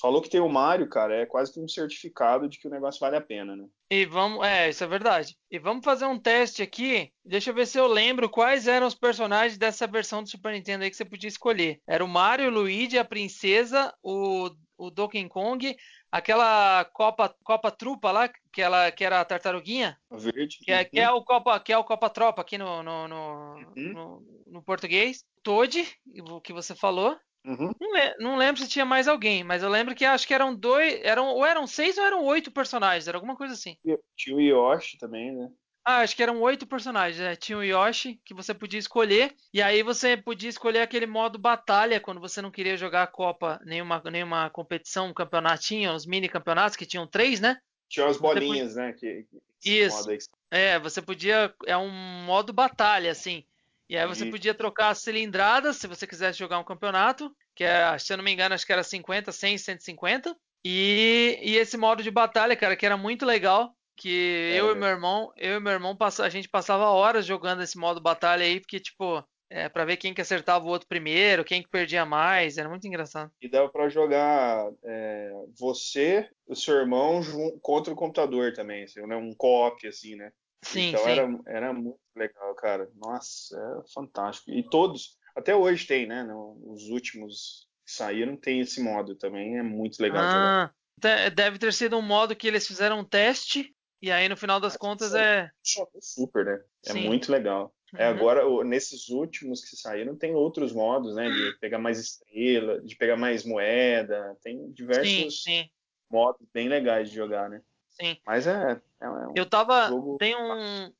[0.00, 3.00] falou que tem o Mario, cara, é quase que um certificado de que o negócio
[3.00, 3.66] vale a pena, né?
[3.90, 5.36] E vamos, é, isso é verdade.
[5.50, 7.12] E vamos fazer um teste aqui.
[7.24, 10.84] Deixa eu ver se eu lembro quais eram os personagens dessa versão do Super Nintendo
[10.84, 11.80] aí que você podia escolher.
[11.86, 15.76] Era o Mario, o Luigi, a princesa, o, o Donkey Kong,
[16.10, 20.98] aquela Copa Copa Trupa lá, que ela que era a tartaruguinha, verde, que é, que
[20.98, 23.92] é o Copa que é o Copa Tropa aqui no no, no, uhum.
[23.92, 25.24] no, no português.
[25.42, 25.86] Toad,
[26.30, 27.16] o que você falou.
[27.44, 27.72] Uhum.
[27.80, 30.54] Não, le não, lembro se tinha mais alguém, mas eu lembro que acho que eram
[30.54, 33.76] dois, eram ou eram seis ou eram oito personagens, era alguma coisa assim.
[34.16, 35.50] Tinha o Yoshi também, né?
[35.84, 37.18] Ah, acho que eram oito personagens.
[37.18, 37.34] Né?
[37.34, 39.34] Tinha o Yoshi, que você podia escolher.
[39.52, 43.60] E aí você podia escolher aquele modo batalha, quando você não queria jogar a Copa,
[43.64, 47.58] nenhuma, nenhuma competição, um campeonatinho, os mini campeonatos, que tinham três, né?
[47.88, 48.86] Tinha as bolinhas, podia...
[48.86, 48.92] né?
[48.92, 49.26] Que,
[49.60, 50.08] que Isso.
[50.50, 51.52] É, você podia.
[51.66, 51.90] É um
[52.24, 53.44] modo batalha, assim.
[53.90, 54.30] E aí você e...
[54.30, 58.22] podia trocar as cilindradas, se você quisesse jogar um campeonato, que é, se eu não
[58.22, 60.36] me engano, acho que era 50, 100, 150.
[60.64, 64.78] E, e esse modo de batalha, cara, que era muito legal que é, eu e
[64.78, 68.60] meu irmão, eu e meu irmão, a gente passava horas jogando esse modo batalha aí,
[68.60, 72.58] porque, tipo, é, para ver quem que acertava o outro primeiro, quem que perdia mais,
[72.58, 73.32] era muito engraçado.
[73.42, 77.20] E dava para jogar é, você, o seu irmão,
[77.60, 79.16] contra o computador também, assim, né?
[79.16, 80.32] um co-op, assim, né?
[80.62, 81.10] Sim, então sim.
[81.10, 82.90] Era, era muito legal, cara.
[82.96, 84.50] Nossa, é fantástico.
[84.50, 86.26] E todos, até hoje tem, né?
[86.64, 91.30] Os últimos que saíram tem esse modo também, é muito legal ah, jogar.
[91.34, 94.76] Deve ter sido um modo que eles fizeram um teste e aí, no final das
[94.76, 95.50] contas, é.
[96.00, 96.64] Super, né?
[96.86, 97.06] É Sim.
[97.06, 97.74] muito legal.
[97.94, 98.14] É, uhum.
[98.14, 101.28] Agora, nesses últimos que saíram, tem outros modos, né?
[101.28, 104.36] De pegar mais estrela, de pegar mais moeda.
[104.42, 105.70] Tem diversos sim, sim.
[106.10, 107.60] modos bem legais de jogar, né?
[108.00, 108.16] Sim.
[108.26, 108.80] Mas é.
[109.00, 109.88] é um Eu tava.
[109.88, 110.16] Jogo...
[110.18, 110.92] Tem um,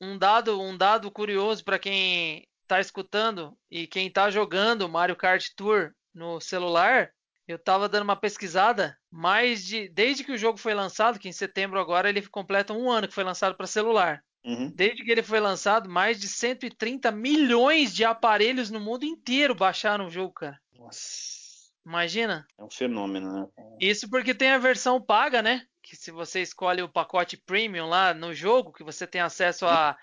[0.00, 5.48] um, dado, um dado curioso para quem tá escutando e quem tá jogando Mario Kart
[5.56, 7.10] Tour no celular.
[7.46, 11.32] Eu tava dando uma pesquisada, mais de desde que o jogo foi lançado, que em
[11.32, 14.24] setembro agora ele completa um ano que foi lançado para celular.
[14.42, 14.70] Uhum.
[14.74, 20.06] Desde que ele foi lançado, mais de 130 milhões de aparelhos no mundo inteiro baixaram
[20.06, 20.58] o jogo, cara.
[20.78, 21.43] Nossa.
[21.84, 22.46] Imagina?
[22.58, 23.48] É um fenômeno, né?
[23.80, 25.66] Isso porque tem a versão paga, né?
[25.82, 29.96] Que se você escolhe o pacote premium lá no jogo, que você tem acesso a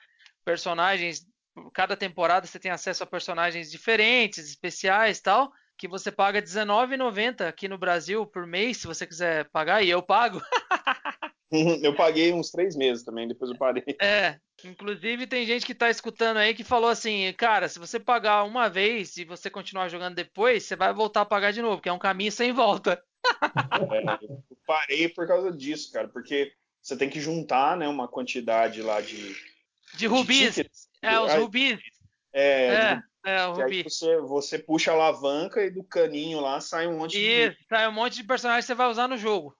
[0.45, 1.25] personagens.
[1.73, 7.67] Cada temporada você tem acesso a personagens diferentes, especiais tal que você paga R$19,90 aqui
[7.67, 10.39] no Brasil por mês, se você quiser pagar, e eu pago.
[11.83, 13.83] eu paguei uns três meses também, depois eu parei.
[14.01, 18.43] É, inclusive tem gente que está escutando aí que falou assim, cara, se você pagar
[18.43, 21.89] uma vez e você continuar jogando depois, você vai voltar a pagar de novo, que
[21.89, 23.03] é um caminho sem volta.
[23.43, 28.81] é, eu parei por causa disso, cara, porque você tem que juntar, né, uma quantidade
[28.81, 29.35] lá de...
[29.95, 30.69] De rubis, de
[31.01, 31.79] é, os rubis.
[32.33, 33.03] É, é.
[33.23, 33.83] É, o que aí Rubi.
[33.83, 37.19] você, você puxa a alavanca e do caninho lá sai um monte de.
[37.19, 39.55] Isso, sai um monte de personagens que você vai usar no jogo.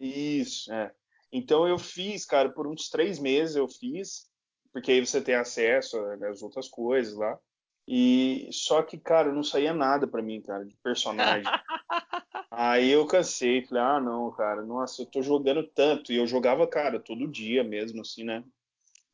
[0.00, 0.90] Isso, é.
[1.36, 4.30] Então eu fiz, cara, por uns três meses eu fiz,
[4.72, 5.98] porque aí você tem acesso
[6.30, 7.36] às outras coisas lá.
[7.88, 11.42] E só que, cara, não saía nada pra mim, cara, de personagem.
[12.50, 16.12] aí eu cansei, falei, ah, não, cara, nossa, eu tô jogando tanto.
[16.12, 18.44] E eu jogava, cara, todo dia mesmo, assim, né?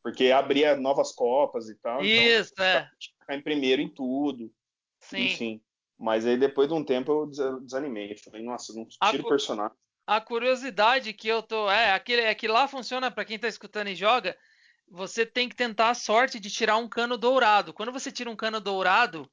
[0.03, 2.05] Porque abria novas copas e tal.
[2.05, 2.91] Isso, então, é.
[3.19, 4.53] ficar em primeiro em tudo.
[5.01, 5.25] Sim.
[5.25, 5.63] Enfim.
[5.99, 8.15] Mas aí depois de um tempo eu des- desanimei.
[8.19, 9.77] Falei, nossa, não tiro cu- personagem.
[10.11, 11.70] A curiosidade que eu tô.
[11.70, 14.37] É, aquele, é que lá funciona pra quem tá escutando e joga.
[14.90, 17.73] Você tem que tentar a sorte de tirar um cano dourado.
[17.73, 19.31] Quando você tira um cano dourado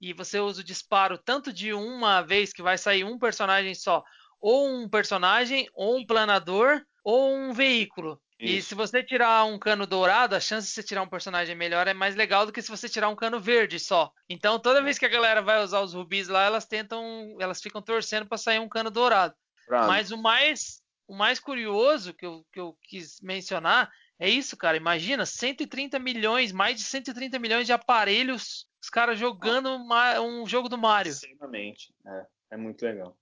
[0.00, 4.02] e você usa o disparo tanto de uma vez que vai sair um personagem só,
[4.40, 8.20] ou um personagem, ou um planador, ou um veículo.
[8.40, 8.70] E Isso.
[8.70, 11.94] se você tirar um cano dourado, a chance de você tirar um personagem melhor é
[11.94, 14.10] mais legal do que se você tirar um cano verde só.
[14.28, 17.80] Então toda vez que a galera vai usar os rubis lá, elas tentam, elas ficam
[17.80, 19.32] torcendo pra sair um cano dourado.
[19.68, 24.76] Mas o mais, o mais curioso que eu, que eu quis mencionar é isso, cara.
[24.76, 30.68] Imagina, 130 milhões, mais de 130 milhões de aparelhos, os caras jogando uma- um jogo
[30.68, 31.10] do Mario.
[31.12, 31.94] Extremamente.
[32.06, 33.16] É, é muito legal.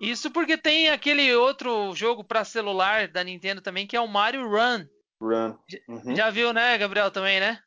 [0.00, 4.48] Isso porque tem aquele outro jogo pra celular da Nintendo também, que é o Mario
[4.48, 4.86] Run.
[5.20, 5.56] Run.
[5.88, 6.16] Uhum.
[6.16, 7.62] Já viu, né, Gabriel, também, né?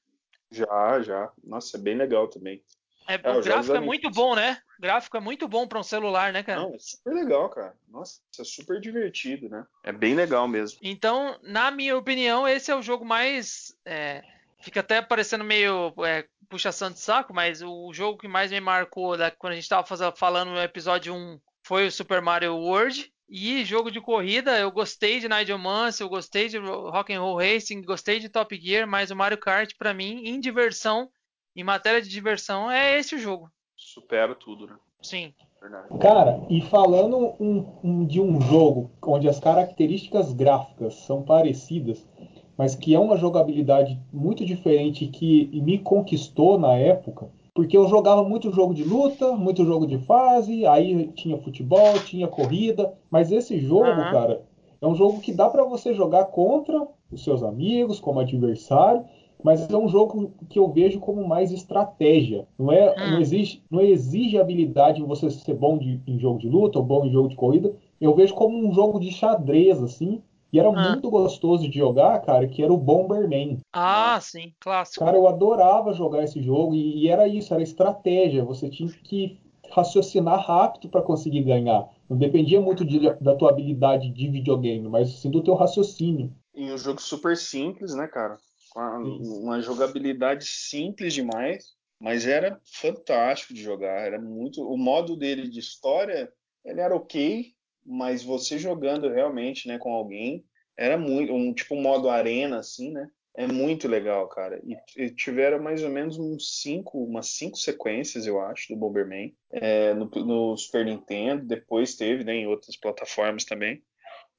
[0.52, 1.32] Já, já.
[1.44, 2.62] Nossa, é bem legal também.
[3.08, 4.62] É, É, o gráfico é muito bom, né?
[4.80, 6.62] Gráfico é muito bom pra um celular, né, cara?
[6.62, 7.74] Não, é super legal, cara.
[7.88, 9.66] Nossa, é super divertido, né?
[9.84, 10.80] É bem legal mesmo.
[10.82, 13.76] Então, na minha opinião, esse é o jogo mais.
[13.86, 14.22] é,
[14.62, 19.18] fica até parecendo meio é, puxação de saco, mas o jogo que mais me marcou
[19.18, 19.86] da- quando a gente estava
[20.16, 23.12] falando no episódio 1 foi o Super Mario World.
[23.30, 28.20] E jogo de corrida, eu gostei de Nigel Mansell, eu gostei de Rock'n'Roll Racing, gostei
[28.22, 31.10] de Top Gear, mas o Mario Kart, pra mim, em diversão,
[31.54, 33.52] em matéria de diversão, é esse o jogo.
[33.98, 34.74] Supera tudo, né?
[35.02, 35.34] Sim.
[35.60, 35.88] Verdade.
[36.00, 42.08] Cara, e falando um- um- de um jogo onde as características gráficas são parecidas,
[42.56, 48.24] mas que é uma jogabilidade muito diferente que me conquistou na época, porque eu jogava
[48.24, 53.58] muito jogo de luta, muito jogo de fase, aí tinha futebol, tinha corrida, mas esse
[53.60, 54.12] jogo, Aham.
[54.12, 54.46] cara,
[54.80, 59.04] é um jogo que dá pra você jogar contra os seus amigos, como adversário,
[59.44, 62.48] mas é um jogo que eu vejo como mais estratégia.
[62.58, 63.12] Não é, Hum.
[63.12, 66.86] não exige, não exige habilidade em você ser bom de- em jogo de luta ou
[66.86, 67.74] bom em jogo de corrida.
[68.00, 70.22] Eu vejo como um jogo de xadrez assim.
[70.52, 70.90] E era Ah.
[70.90, 73.58] muito gostoso de jogar, cara, que era o Bomberman.
[73.74, 75.04] Ah, sim, clássico.
[75.04, 78.46] Cara, eu adorava jogar esse jogo e, e era isso, era estratégia.
[78.46, 79.38] Você tinha que
[79.70, 81.90] raciocinar rápido para conseguir ganhar.
[82.10, 86.32] Não dependia muito de- da tua habilidade de videogame, mas sim do teu raciocínio.
[86.56, 88.38] E um jogo super simples, né, cara?
[88.78, 89.40] Com a- Isso.
[89.42, 91.66] uma jogabilidade simples demais,
[92.00, 94.06] mas era fantástico de jogar.
[94.06, 94.62] Era muito.
[94.62, 96.32] O modo dele de história,
[96.64, 97.48] ele era ok,
[97.84, 100.46] mas você jogando realmente, né, com alguém,
[100.78, 103.10] era muito um tipo um modo arena, assim, né?
[103.36, 104.60] É muito legal, cara.
[104.64, 109.36] E, e tiveram mais ou menos uns cinco, umas cinco sequências, eu acho, do Bomberman
[109.52, 111.46] é, no, no Super Nintendo.
[111.46, 113.82] Depois teve, né, em outras plataformas também.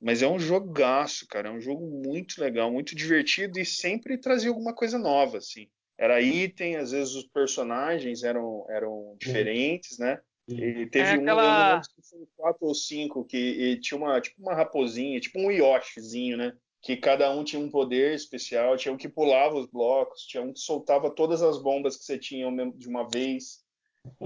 [0.01, 1.49] Mas é um jogaço, cara.
[1.49, 5.69] É um jogo muito legal, muito divertido e sempre trazia alguma coisa nova, assim.
[5.97, 10.21] Era item, às vezes os personagens eram, eram diferentes, né?
[10.49, 13.81] E teve É um, aquela- eu não lembro se foi quatro ou cinco, que e
[13.81, 16.53] tinha uma, tipo uma raposinha, tipo um Yoshizinho, né?
[16.81, 20.53] Que cada um tinha um poder especial, tinha um que pulava os blocos, tinha um
[20.53, 23.65] que soltava todas as bombas que você tinha de uma vez.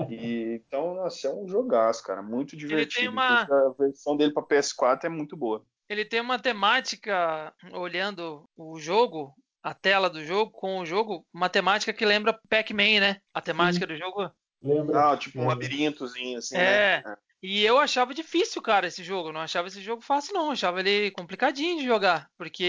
[0.09, 3.13] E, então, nossa, é um jogaço, cara, muito divertido.
[3.13, 5.65] uma- A versão dele para PS4 é muito boa.
[5.89, 11.49] Ele tem uma temática, olhando o jogo, a tela do jogo, com o jogo, uma
[11.49, 13.17] temática que lembra Pac-Man, né?
[13.35, 14.31] A temática do jogo.
[14.63, 15.13] Lembra?
[15.13, 15.55] Ah, tipo um Lembra.
[15.57, 17.03] labirintozinho, assim, É.
[17.05, 17.17] né?
[17.43, 19.31] E eu achava difícil, cara, esse jogo.
[19.31, 20.47] Eu Não achava esse jogo fácil, não.
[20.47, 22.29] Eu achava ele complicadinho de jogar.
[22.39, 22.63] Porque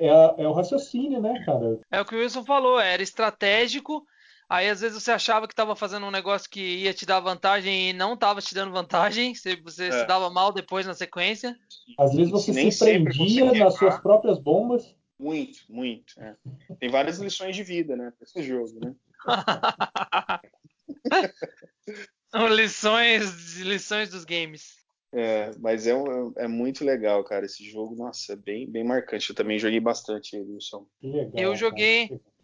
[0.00, 1.78] É, é, a- é o raciocínio, né, cara?
[1.92, 4.04] é o que o Wilson falou, era estratégico.
[4.50, 7.90] Aí às vezes você achava que estava fazendo um negócio que ia te dar vantagem
[7.90, 9.32] e não estava te dando vantagem.
[9.40, 9.92] Você, você É.
[9.92, 11.56] se dava mal depois na sequência.
[11.96, 14.82] Às vezes você Nem se sempre prendia nas suas próprias bombas.
[15.18, 16.14] Muito, muito.
[16.18, 16.34] é.
[16.80, 18.10] Tem várias lições de vida, né?
[18.18, 18.94] pra Esse jogo, né?
[22.50, 24.78] lições, lições dos games.
[25.12, 27.44] É, mas é, um- é muito legal, cara.
[27.44, 29.30] Esse jogo, nossa, é bem, bem marcante.
[29.30, 30.86] Eu também joguei bastante ele, Wilson.
[31.00, 31.32] Que legal.
[31.34, 31.58] Eu cara.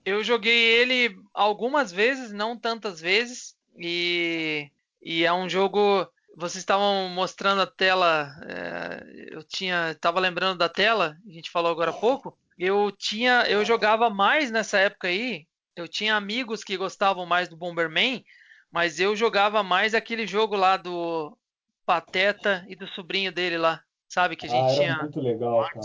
[0.06, 4.70] Eu joguei ele algumas vezes, não tantas vezes, e,
[5.02, 6.08] e é um jogo.
[6.34, 11.70] Vocês estavam mostrando a tela, é, eu tinha, estava lembrando da tela, a gente falou
[11.70, 12.38] agora há pouco.
[12.58, 17.56] Eu tinha, eu jogava mais nessa época aí eu tinha amigos que gostavam mais do
[17.56, 18.24] Bomberman,
[18.72, 21.36] mas eu jogava mais aquele jogo lá do
[21.84, 24.34] Pateta e do sobrinho dele lá, sabe?
[24.34, 24.98] Que a gente ah, era tinha.
[25.02, 25.80] muito legal, cara.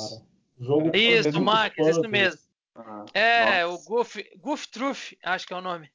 [0.60, 2.40] Jogo isso, do Max, isso mesmo.
[2.76, 3.68] Ah, É, nossa.
[3.68, 5.90] o Goof, Goof Truth, acho que é o nome.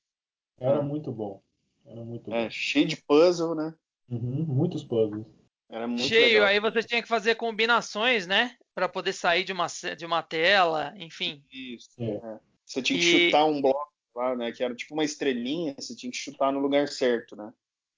[0.58, 1.42] Era muito bom.
[1.84, 2.36] Era muito bom.
[2.36, 3.74] É, cheio de puzzle, né?
[4.08, 5.26] Uhum, muitos puzzles.
[5.68, 6.48] Era muito Cheio, legal.
[6.48, 8.56] aí você tinha que fazer combinações, né?
[8.74, 11.42] Pra poder sair de uma, de uma tela, enfim.
[11.50, 11.90] Isso.
[11.98, 12.14] É.
[12.14, 12.40] é.
[12.64, 14.52] Você tinha que E- chutar um bloco lá, né?
[14.52, 17.52] Que era tipo uma estrelinha, você tinha que chutar no lugar certo, né?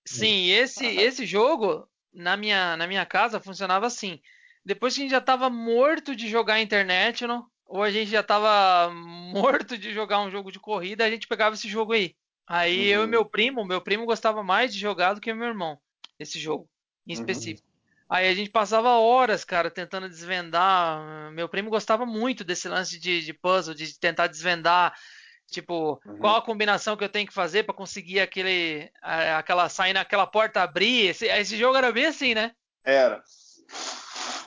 [0.07, 4.21] Sim, esse, esse jogo, na minha, na minha casa, funcionava assim.
[4.65, 7.47] Depois que a gente já tava morto de jogar internet, não?
[7.69, 8.91] Ou a gente já tava
[9.33, 12.17] morto de jogar um jogo de corrida, a gente pegava esse jogo aí.
[12.47, 13.11] Aí eu e Uhum.
[13.11, 15.79] meu primo, meu primo gostava mais de jogar do que meu irmão,
[16.19, 16.69] esse jogo,
[17.07, 17.21] em Uhum.
[17.21, 17.69] específico.
[18.09, 21.31] Aí a gente passava horas, cara, tentando desvendar.
[21.33, 24.99] Meu primo gostava muito desse lance de, de puzzle, de tentar desvendar,
[25.47, 26.17] tipo, Uhum.
[26.19, 30.63] qual a combinação que eu tenho que fazer pra conseguir aquele, aquela sair naquela porta
[30.63, 31.09] abrir.
[31.09, 32.53] Esse, esse jogo era bem assim, né?
[32.83, 33.23] Era.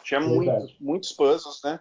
[0.03, 1.79] Tinha muitos, muitos puzzles, né?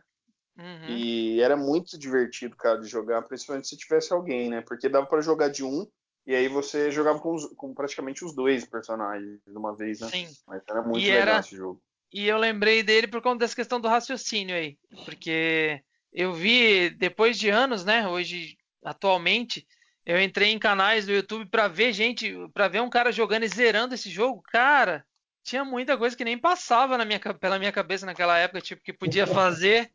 [0.58, 0.88] Uhum.
[0.96, 4.60] E era muito divertido, cara, de jogar, principalmente se tivesse alguém, né?
[4.60, 5.86] Porque dava pra jogar de um
[6.26, 10.08] e aí você jogava com, os- com praticamente os dois personagens de uma vez, né?
[10.08, 10.28] Sim.
[10.46, 11.80] Mas era muito E legal era- esse jogo.
[12.12, 14.76] E eu lembrei dele por conta dessa questão do raciocínio aí.
[15.04, 15.80] Porque
[16.12, 18.06] eu vi, depois de anos, né?
[18.08, 19.66] Hoje, atualmente,
[20.04, 23.48] eu entrei em canais do YouTube pra ver gente, pra ver um cara jogando e
[23.48, 24.42] zerando esse jogo.
[24.50, 25.04] Cara,
[25.44, 28.92] tinha muita coisa que nem passava na minha, pela minha cabeça naquela época, tipo, que
[28.92, 29.90] podia fazer.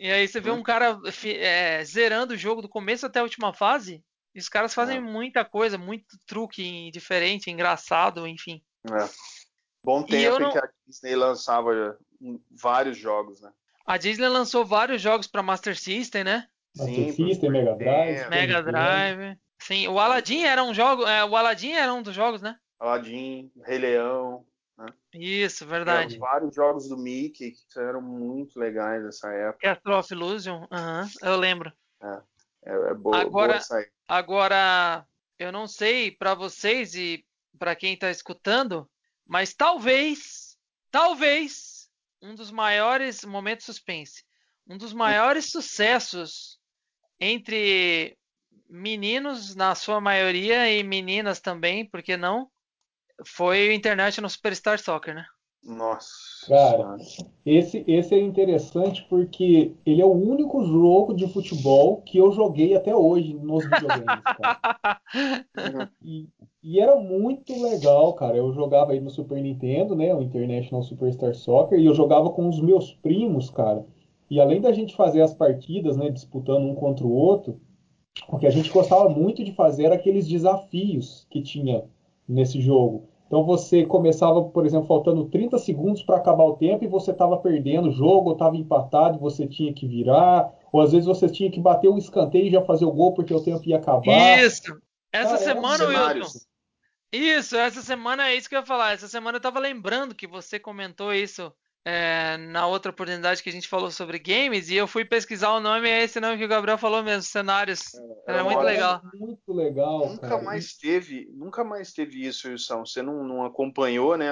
[0.00, 3.52] E aí você vê um cara é, zerando o jogo do começo até a última
[3.52, 4.02] fase.
[4.34, 5.00] E os caras fazem É.
[5.00, 8.62] muita coisa, muito truque diferente, engraçado, enfim.
[8.90, 9.08] É.
[9.84, 13.50] Bom tempo não- em que a Disney lançava hum, vários jogos, né?
[13.84, 16.48] A Disney lançou vários jogos pra Master System, né?
[16.74, 18.16] Master Sim, System, Mega Drive.
[18.20, 19.38] É, Mega Drive.
[19.58, 21.06] Sim, o Aladdin era um jogo.
[21.06, 22.56] é, o Aladdin era um dos jogos, né?
[22.78, 24.46] Aladdin, Rei Leão,
[25.12, 26.18] Isso, tinha verdade.
[26.18, 29.58] vários jogos do Mickey que eram muito legais nessa época.
[29.74, 31.72] Castle of Illusion, aham, eu lembro.
[32.02, 32.22] É,
[32.64, 33.86] é boa, Agora- boa.
[34.08, 35.06] Agora,
[35.38, 37.24] eu não sei pra vocês e
[37.58, 38.88] pra quem tá escutando,
[39.26, 40.56] mas talvez,
[40.90, 41.88] talvez,
[42.22, 44.24] um dos maiores momentos suspense,
[44.66, 46.58] um dos maiores sucessos
[47.18, 48.16] entre
[48.68, 52.50] meninos, na sua maioria, e meninas também, por que não?
[53.24, 55.24] Foi o International Superstar Soccer, né?
[55.62, 56.46] Nossa.
[56.48, 56.96] Cara.
[57.44, 62.74] Esse, esse é interessante porque ele é o único jogo de futebol que eu joguei
[62.74, 65.00] até hoje nos videogames, cara.
[66.02, 66.28] E,
[66.62, 68.36] e era muito legal, cara.
[68.36, 70.14] Eu jogava aí no Super Nintendo, né?
[70.14, 73.84] O International Superstar Soccer, e eu jogava com os meus primos, cara.
[74.30, 76.08] E além da gente fazer as partidas, né?
[76.08, 77.60] Disputando um contra o outro,
[78.28, 81.84] o que a gente gostava muito de fazer era aqueles desafios que tinha
[82.26, 83.09] nesse jogo.
[83.30, 87.36] Então você começava, por exemplo, faltando 30 segundos para acabar o tempo e você estava
[87.36, 91.48] perdendo o jogo, estava empatado e você tinha que virar, ou às vezes você tinha
[91.48, 94.42] que bater um escanteio e já fazer o gol porque o tempo ia acabar.
[94.42, 94.76] Isso!
[95.12, 96.38] Essa Cara, semana, Wilson.
[97.12, 98.94] Isso, essa semana é isso que eu ia falar.
[98.94, 101.52] Essa semana eu tava lembrando que você comentou isso
[101.84, 105.60] é, na outra oportunidade que a gente falou sobre games e eu fui pesquisar o
[105.60, 107.94] nome, é esse nome que o Gabriel falou mesmo, cenários.
[108.26, 108.70] Era muito ótimo.
[108.70, 109.02] legal.
[109.14, 110.42] Muito legal, Nunca cara.
[110.42, 112.84] mais teve, nunca mais teve isso, Wilson.
[112.84, 114.30] Você não, não acompanhou, né?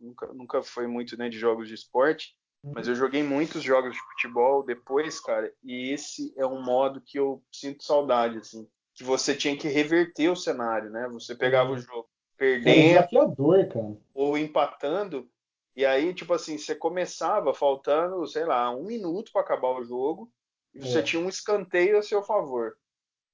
[0.00, 2.34] Nunca, nunca foi muito né, de jogos de esporte,
[2.64, 7.18] mas eu joguei muitos jogos de futebol depois, cara, e esse é um modo que
[7.18, 8.66] eu sinto saudade, assim.
[8.94, 11.08] Que você tinha que reverter o cenário, né?
[11.12, 12.08] Você pegava o jogo
[12.40, 13.96] Era perdendo desafiador, cara.
[14.12, 15.30] ou empatando,
[15.78, 20.28] e aí, tipo assim, você começava faltando, sei lá, um minuto para acabar o jogo,
[20.74, 21.02] e você É.
[21.02, 22.76] tinha um escanteio a seu favor.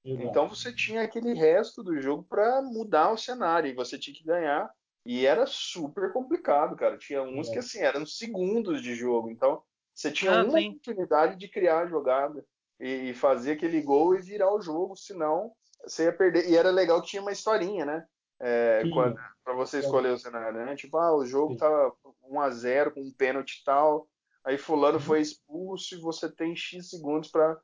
[0.05, 0.27] Exato.
[0.27, 4.23] Então você tinha aquele resto do jogo para mudar o cenário e você tinha que
[4.23, 4.71] ganhar.
[5.03, 6.99] E era super complicado, cara.
[6.99, 7.53] Tinha uns É.
[7.53, 9.31] que assim eram segundos de jogo.
[9.31, 9.63] Então
[9.95, 10.69] você tinha Ah, uma sim.
[10.69, 12.45] oportunidade de criar a jogada
[12.79, 15.51] e, fazer aquele gol e virar o jogo, senão
[15.83, 16.47] você ia perder.
[16.47, 18.05] E era legal que tinha uma historinha, né?
[18.39, 20.75] É, quando, pra você escolher o cenário, né?
[20.75, 21.59] Tipo, ah, o jogo Sim.
[21.59, 21.91] tá
[22.29, 24.07] 1 a 0 com um pênalti e tal.
[24.43, 24.99] Aí fulano Uhum.
[25.03, 27.57] foi expulso e você tem X segundos para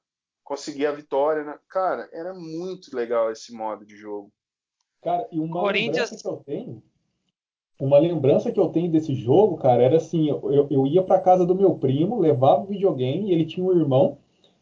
[0.44, 1.58] conseguir a vitória, né?
[1.68, 4.32] Cara, era muito legal esse modo de jogo.
[5.02, 6.84] Cara, e uma Corinthians- lembrança que eu tenho,
[7.80, 11.46] uma lembrança que eu tenho desse jogo, cara, era assim, eu, eu ia pra casa
[11.46, 14.20] do meu primo, levava o videogame, ele tinha um irmão,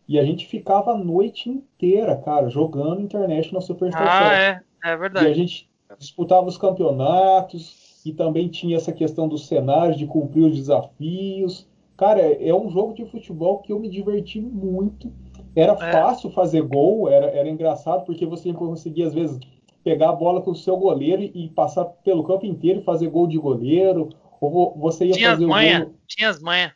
[0.08, 4.64] e a gente ficava a noite inteira, cara, jogando International Superstar Ah, Soccer.
[4.84, 5.36] é, é E a verdade.
[5.36, 5.69] gente
[6.00, 11.68] disputava os campeonatos e também tinha essa questão dos cenários, de cumprir os desafios.
[11.98, 15.12] Cara, é é um jogo de futebol que eu me diverti muito.
[15.56, 15.92] Era é.
[15.92, 19.38] fácil fazer gol, era, era engraçado, porque você conseguia, às vezes,
[19.84, 23.28] pegar a bola com o seu goleiro e passar pelo campo inteiro e fazer gol
[23.28, 24.10] de goleiro.
[24.40, 25.94] Ou você ia tinha fazer as manha, gol.
[26.08, 26.72] Tinha as manhas.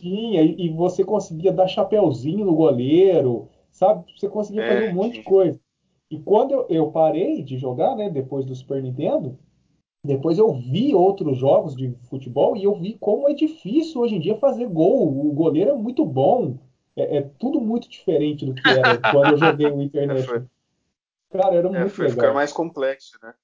[0.00, 4.04] Tinha, e, e você conseguia dar chapéuzinho no goleiro, sabe?
[4.16, 5.60] Você conseguia é, fazer um monte de coisa.
[6.14, 9.36] E quando eu, eu parei de jogar, né, depois do Super Nintendo,
[10.04, 14.20] depois eu vi outros jogos de futebol e eu vi como é difícil hoje em
[14.20, 15.08] dia fazer gol.
[15.08, 16.56] O goleiro é muito bom.
[16.94, 20.30] É, é tudo muito diferente do que era quando eu joguei o internet.
[20.30, 22.26] É, Cara, era é, muito foi legal.
[22.26, 23.34] ficar mais complexo, né?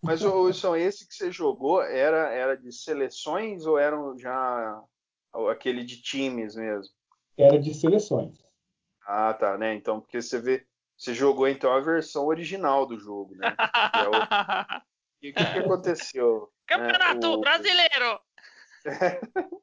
[0.00, 4.80] Mas o Wilson, esse que você jogou era, era de seleções ou era já
[5.50, 6.94] aquele de times mesmo?
[7.36, 8.38] Era de seleções.
[9.04, 9.74] Ah, tá, né?
[9.74, 10.64] Então, porque você vê,
[11.00, 13.56] você jogou então a versão original do jogo, né?
[13.94, 14.12] É o...
[15.22, 16.40] E o que, que aconteceu?
[16.40, 16.76] Né?
[16.76, 17.36] Campeonato né?
[17.36, 17.40] o...
[17.40, 18.20] Brasileiro!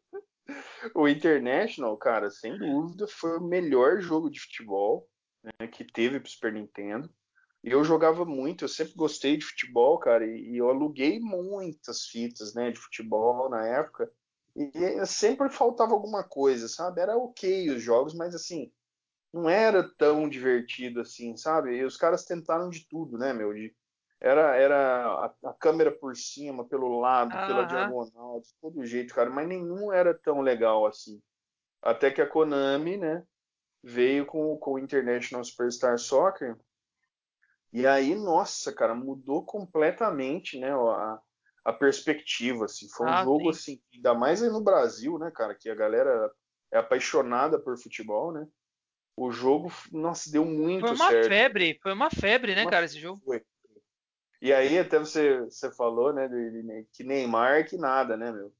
[0.94, 5.10] o International, cara, sem dúvida, foi o melhor jogo de futebol
[5.44, 7.10] né, que teve pro Super Nintendo.
[7.64, 12.06] E eu jogava muito, eu sempre gostei de futebol, cara, e, e eu aluguei muitas
[12.06, 14.12] fitas, né, de futebol na época.
[14.56, 17.02] E sempre faltava alguma coisa, sabe?
[17.02, 18.72] Era ok os jogos, mas assim,
[19.38, 21.76] não era tão divertido assim, sabe?
[21.76, 23.54] E os caras tentaram de tudo, né, meu?
[23.54, 23.74] De,
[24.20, 29.30] era era a, a, câmera por cima, pelo lado, pela diagonal, de todo jeito, cara,
[29.30, 31.22] mas nenhum era tão legal assim.
[31.82, 33.24] Até que a Konami, né,
[33.84, 36.58] veio com, com o International Superstar Soccer.
[37.72, 41.20] E aí, nossa, cara, mudou completamente, né, a,
[41.66, 42.90] a perspectiva, assim.
[42.90, 43.74] Foi um ah, jogo, sim.
[43.74, 46.32] assim, ainda mais aí no Brasil, né, cara, que a galera
[46.72, 48.48] é apaixonada por futebol, né?
[49.18, 50.98] O jogo, nossa, deu muito certo.
[50.98, 51.28] Foi uma certo.
[51.28, 53.20] febre, foi uma febre, né, uma cara, esse jogo.
[53.26, 53.42] Foi.
[54.40, 56.30] E aí até você, você falou, né,
[56.94, 58.52] que Neymar que nada, né, meu?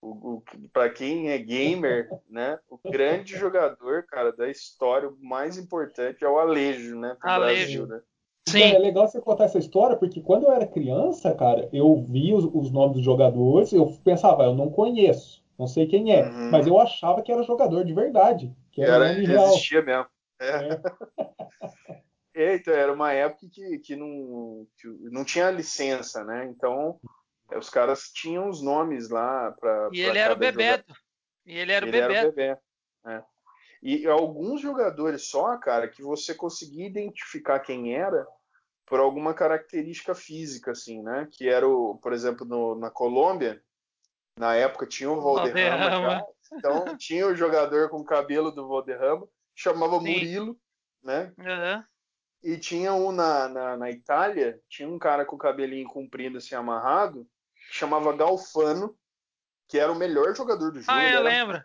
[0.00, 0.42] O, o
[0.72, 6.28] para quem é gamer, né, o grande jogador, cara, da história, o mais importante é
[6.28, 7.84] o Alejo, né, pro Alejo.
[7.84, 8.00] Brasil, né?
[8.48, 8.62] Sim.
[8.62, 12.44] É legal você contar essa história, porque quando eu era criança, cara, eu vi os,
[12.44, 16.50] os nomes dos jogadores, eu pensava, eu não conheço, não sei quem é, uhum.
[16.52, 20.06] mas eu achava que era jogador de verdade, que era, era existia mesmo.
[20.40, 20.48] É.
[20.50, 20.80] É.
[22.52, 22.54] é.
[22.56, 26.46] então, era uma época que, que, não, que não tinha licença, né?
[26.46, 26.98] Então,
[27.56, 29.90] os caras tinham os nomes lá para.
[29.92, 30.94] E ele era o Bebeto.
[31.46, 32.12] E ele era o Bebeto.
[32.12, 32.62] Era o Bebeto.
[33.06, 33.22] É.
[33.82, 38.26] E alguns jogadores só, cara, que você conseguia identificar quem era
[38.86, 41.28] por alguma característica física, assim, né?
[41.30, 43.62] Que era o, por exemplo, no, na Colômbia,
[44.38, 46.26] na época tinha o Valderrama, Valderrama.
[46.52, 50.12] Então tinha o jogador com o cabelo do Valderrama, chamava Sim.
[50.12, 50.60] Murilo,
[51.02, 51.32] né?
[51.38, 51.84] Uhum.
[52.42, 56.54] E tinha um na, na, na, Itália, tinha um cara com o cabelinho comprido assim
[56.54, 58.94] amarrado, que chamava Galfano,
[59.68, 60.92] que era o melhor jogador do jogo.
[60.92, 61.64] Ah, eu lembro.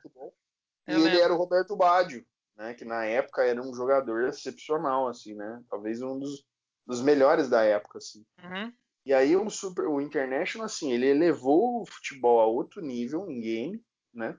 [0.88, 2.26] E ele era o Roberto Baggio,
[2.56, 2.74] né?
[2.74, 5.62] Que na época era um jogador excepcional, assim, né?
[5.70, 6.46] Talvez um dos,
[6.86, 8.26] dos melhores da época, assim.
[8.42, 8.74] Uhum.
[9.06, 13.42] E aí o, Super, o International, assim, ele elevou o futebol a outro nível em
[13.42, 14.38] game, né?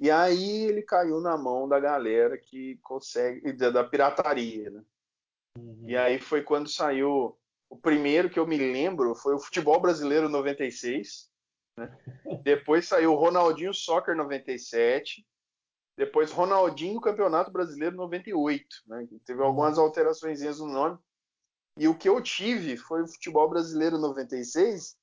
[0.00, 4.82] E aí ele caiu na mão da galera que consegue, da, pirataria, né?
[5.56, 5.84] Uhum.
[5.88, 7.36] E aí foi quando saiu
[7.68, 11.28] o primeiro que eu me lembro foi o Futebol Brasileiro 96,
[11.76, 11.98] né?
[12.44, 15.26] Depois saiu o Ronaldinho Soccer 97.
[15.96, 18.66] Depois Ronaldinho Campeonato Brasileiro 98.
[18.86, 19.08] Né?
[19.24, 20.98] Teve algumas alterações no nome.
[21.76, 24.96] E o que eu tive foi o Futebol Brasileiro 96,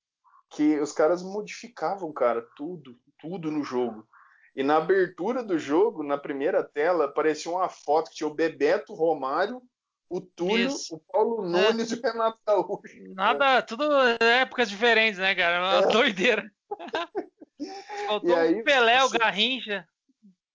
[0.49, 4.07] que os caras modificavam, cara, tudo, tudo no jogo.
[4.55, 8.93] E na abertura do jogo, na primeira tela, aparecia uma foto que tinha o Bebeto
[8.93, 9.61] Romário
[10.09, 10.95] o Túlio, Isso.
[10.95, 11.49] o Paulo é.
[11.49, 11.95] Nunes é.
[11.95, 13.13] e o Renato Gaúcho.
[13.13, 13.85] Nada, tudo
[14.21, 15.59] épocas diferentes, né, cara?
[15.59, 15.91] Uma é.
[15.91, 16.51] doideira.
[18.07, 19.87] Faltou aí, o Pelé, o Garrincha.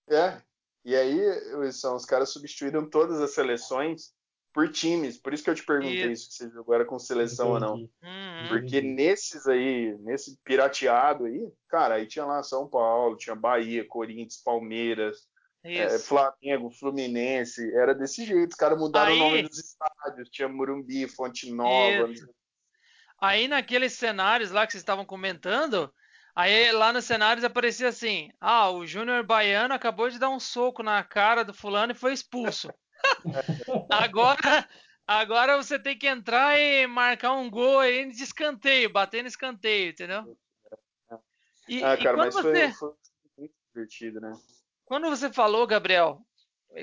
[0.08, 0.40] É.
[0.84, 4.12] E aí, são os caras substituíram todas as seleções
[4.52, 5.18] por times.
[5.18, 6.30] Por isso que eu te perguntei isso.
[6.30, 7.64] se você jogou era com seleção Entendi.
[7.64, 7.76] ou não.
[7.76, 8.48] Uhum.
[8.48, 14.42] Porque nesses aí, nesse pirateado aí, cara, aí tinha lá São Paulo, tinha Bahia, Corinthians,
[14.42, 15.28] Palmeiras,
[15.62, 18.50] é, Flamengo, Fluminense, era desse jeito.
[18.50, 19.16] Os caras mudaram aí...
[19.16, 20.28] o nome dos estádios.
[20.30, 22.10] Tinha Murumbi, Fonte Nova.
[22.10, 22.28] Isso.
[23.20, 25.92] Aí naqueles cenários lá que vocês estavam comentando,
[26.34, 30.82] aí lá nos cenários aparecia assim: ah, o Júnior Baiano acabou de dar um soco
[30.82, 32.72] na cara do fulano e foi expulso.
[33.90, 34.68] agora,
[35.06, 39.90] agora você tem que entrar e marcar um gol aí de escanteio, bater no escanteio,
[39.90, 40.36] entendeu?
[41.68, 42.72] E, ah, cara, mas você...
[42.72, 42.94] foi, foi
[43.38, 44.32] muito divertido, né?
[44.84, 46.20] Quando você falou, Gabriel,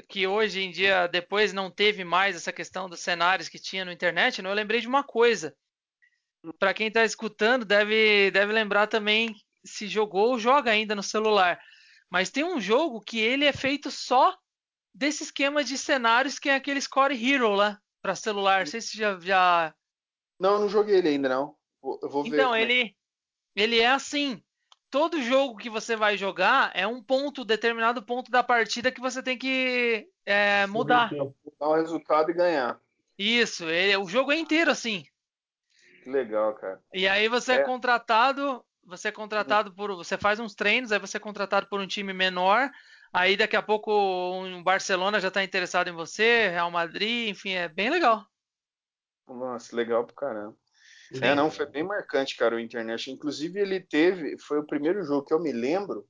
[0.08, 3.92] que hoje em dia, depois não teve mais essa questão dos cenários que tinha no
[3.92, 4.50] internet, né?
[4.50, 5.56] eu lembrei de uma coisa.
[6.60, 11.60] Para quem está escutando, deve, deve lembrar também se jogou ou joga ainda no celular.
[12.10, 14.38] Mas tem um jogo que ele é feito só
[14.98, 18.62] desse esquema de cenários que é aquele Score Hero lá para celular.
[18.62, 19.74] Não sei se já, já.
[20.40, 21.56] Não, eu não joguei ele ainda não.
[22.02, 22.30] Eu vou ver.
[22.30, 22.96] Então, é ele,
[23.56, 24.44] ele é assim.
[24.90, 29.22] Todo jogo que você vai jogar é um ponto, determinado ponto da partida que você
[29.22, 31.12] tem que é, mudar.
[31.60, 32.80] Dar o resultado e ganhar.
[33.18, 35.06] Isso, ele, o jogo é inteiro assim.
[36.04, 36.82] Que legal, cara.
[36.94, 41.00] E aí você é, é contratado, você é contratado por, você faz uns treinos, aí
[41.00, 42.72] você é contratado por um time menor,
[43.12, 47.68] aí daqui a pouco um Barcelona já está interessado em você, Real Madrid, enfim, é
[47.68, 48.26] bem legal.
[49.28, 50.56] Nossa, legal pro caramba.
[51.12, 51.24] Sim.
[51.24, 53.16] É, não, foi bem marcante, cara, o International.
[53.16, 56.06] Inclusive, ele teve, foi o primeiro jogo que eu me lembro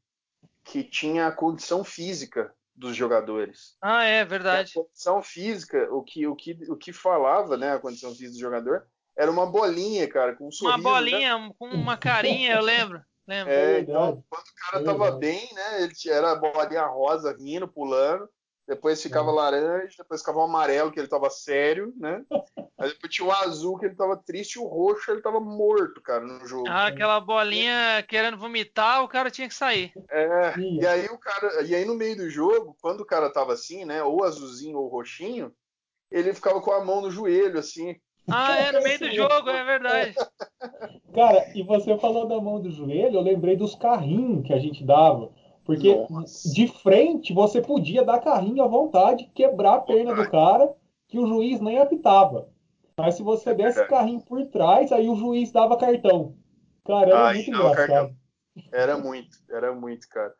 [0.63, 3.75] que tinha a condição física dos jogadores.
[3.81, 4.71] Ah, é verdade.
[4.75, 8.33] E a condição física, o que, o, que, o que falava, né, a condição física
[8.33, 10.77] do jogador, era uma bolinha, cara, com um sorriso.
[10.77, 11.51] Uma bolinha, né?
[11.57, 13.01] com uma carinha, eu lembro.
[13.27, 13.53] Lembro.
[13.53, 18.29] É, então, quando o cara tava bem, né, ele era bolinha rosa, rindo, pulando
[18.67, 19.33] depois ficava é.
[19.33, 22.21] laranja, depois ficava o amarelo, que ele tava sério, né?
[22.77, 25.99] Aí depois tinha o azul, que ele tava triste, e o roxo, ele tava morto,
[26.01, 26.67] cara, no jogo.
[26.67, 29.91] Ah, aquela bolinha querendo vomitar, o cara tinha que sair.
[30.11, 33.53] É, e aí o cara, e aí no meio do jogo, quando o cara tava
[33.53, 35.51] assim, né, ou azulzinho ou roxinho,
[36.11, 37.99] ele ficava com a mão no joelho, assim.
[38.29, 40.15] Ah, é, no meio do jogo, é verdade.
[41.13, 44.83] Cara, e você falou da mão do joelho, eu lembrei dos carrinhos que a gente
[44.83, 45.31] dava.
[45.63, 46.49] Porque Nossa.
[46.53, 50.73] de frente você podia dar carrinho à vontade, quebrar a perna do cara,
[51.09, 52.49] que o juiz nem apitava.
[52.97, 56.35] Mas se você desse carrinho por trás, aí o juiz dava cartão.
[56.85, 57.87] Cara, era muito não, engraçado.
[57.87, 58.15] Cartão.
[58.71, 60.33] Era muito, era muito, cara.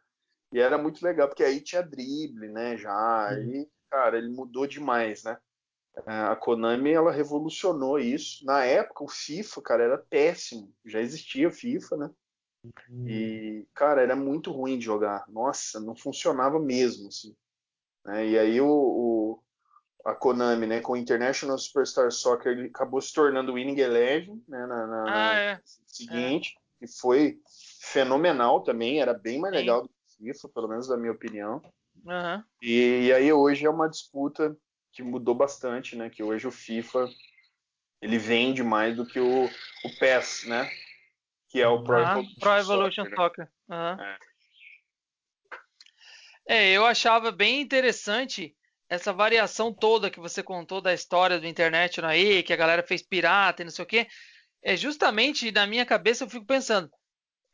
[0.54, 3.28] E era muito legal, porque aí tinha drible, né, já.
[3.28, 5.38] Aí, cara, ele mudou demais, né?
[6.06, 8.46] É, a Konami, ela revolucionou isso.
[8.46, 10.72] Na época, o FIFA, cara, era péssimo.
[10.86, 12.10] Já existia FIFA, né?
[12.64, 13.08] Uhum.
[13.08, 15.26] E, cara, era muito ruim de jogar.
[15.30, 17.36] Nossa, não funcionava mesmo, assim.
[18.06, 18.28] Né?
[18.28, 19.44] E aí o, o,
[20.06, 24.44] a Konami, né, com o International Superstar Soccer, ele acabou se tornando o Winning Eleven,
[24.48, 25.62] né, na, na, ah, é.
[25.86, 26.86] seguinte, é.
[26.86, 27.40] e foi
[27.82, 29.60] fenomenal também, era bem mais Sim.
[29.60, 31.62] legal do que o FIFA, pelo menos na minha opinião.
[32.06, 32.44] Uhum.
[32.62, 34.56] E, e, aí hoje é uma disputa
[34.98, 37.08] que mudou bastante, né, que hoje o FIFA
[38.02, 40.68] ele vende mais do que o, o PES, né,
[41.48, 43.16] que é o Pro ah, Evolution, Pro Evolution Soccer.
[43.16, 43.50] Soccer.
[43.70, 44.04] Uhum.
[44.04, 44.18] É.
[46.48, 48.56] é, eu achava bem interessante
[48.90, 53.04] essa variação toda que você contou da história do internet aí, que a galera fez
[53.04, 54.08] pirata e não sei o quê.
[54.64, 56.90] É justamente na minha cabeça eu fico pensando,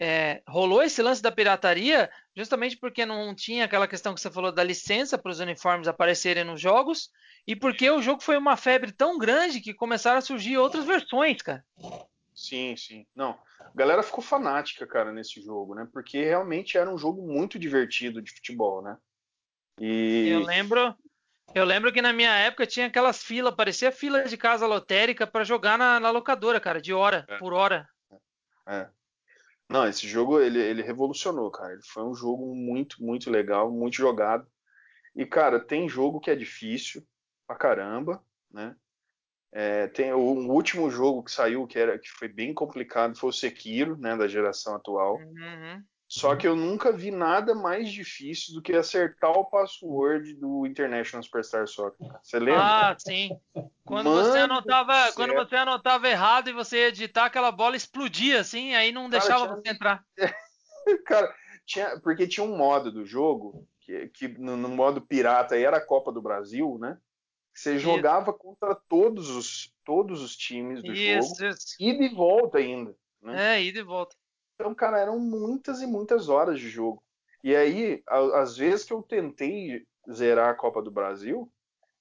[0.04, 4.52] é, rolou esse lance da pirataria justamente porque não tinha aquela questão que você falou
[4.52, 7.10] da licença para os uniformes aparecerem nos jogos
[7.48, 11.42] e porque o jogo foi uma febre tão grande que começaram a surgir outras versões,
[11.42, 11.64] cara.
[12.34, 13.06] Sim, sim.
[13.16, 15.88] Não, a galera ficou fanática, cara, nesse jogo, né?
[15.94, 18.98] Porque realmente era um jogo muito divertido de futebol, né?
[19.80, 20.96] E eu lembro,
[21.56, 25.44] eu lembro que na minha época tinha aquelas filas, parecia fila de casa lotérica para
[25.44, 27.38] jogar na, na, locadora, cara, de hora é.
[27.38, 27.88] por hora.
[28.68, 28.90] É.
[29.70, 31.74] Não, esse jogo ele, ele revolucionou, cara.
[31.74, 34.48] Ele foi um jogo muito, muito legal, muito jogado.
[35.16, 37.06] E, cara, tem jogo que é difícil
[37.48, 38.76] pra caramba, né?
[39.52, 43.34] É, tem o, último jogo que saiu, que, era, que foi bem complicado, foi o
[43.34, 45.18] Sekiro, né, da geração atual.
[45.18, 45.84] Uhum.
[46.16, 51.24] Só que eu nunca vi nada mais difícil do que acertar o password do International
[51.24, 52.08] Superstar Soccer.
[52.22, 52.62] Você lembra?
[52.62, 53.32] Ah, sim.
[53.84, 58.42] Quando Mano você anotava, quando você anotava errado e você ia editar aquela bola explodia
[58.42, 59.64] assim, aí não deixava Cara, tinha...
[59.64, 60.06] você entrar.
[61.08, 61.36] Cara,
[61.66, 65.78] tinha, porque tinha um modo do jogo que, que no, no modo pirata aí era
[65.78, 66.96] a Copa do Brasil, né?
[67.52, 67.86] Você isso.
[67.86, 71.50] jogava contra todos os, todos os times do isso, jogo.
[71.50, 71.76] Isso.
[71.80, 72.96] E de volta ainda.
[73.20, 73.56] Né?
[73.56, 74.16] É, e de volta.
[74.56, 77.04] Então, cara, eram muitas e muitas horas de jogo.
[77.44, 81.52] E aí, às vezes que eu tentei zerar a Copa do Brasil, o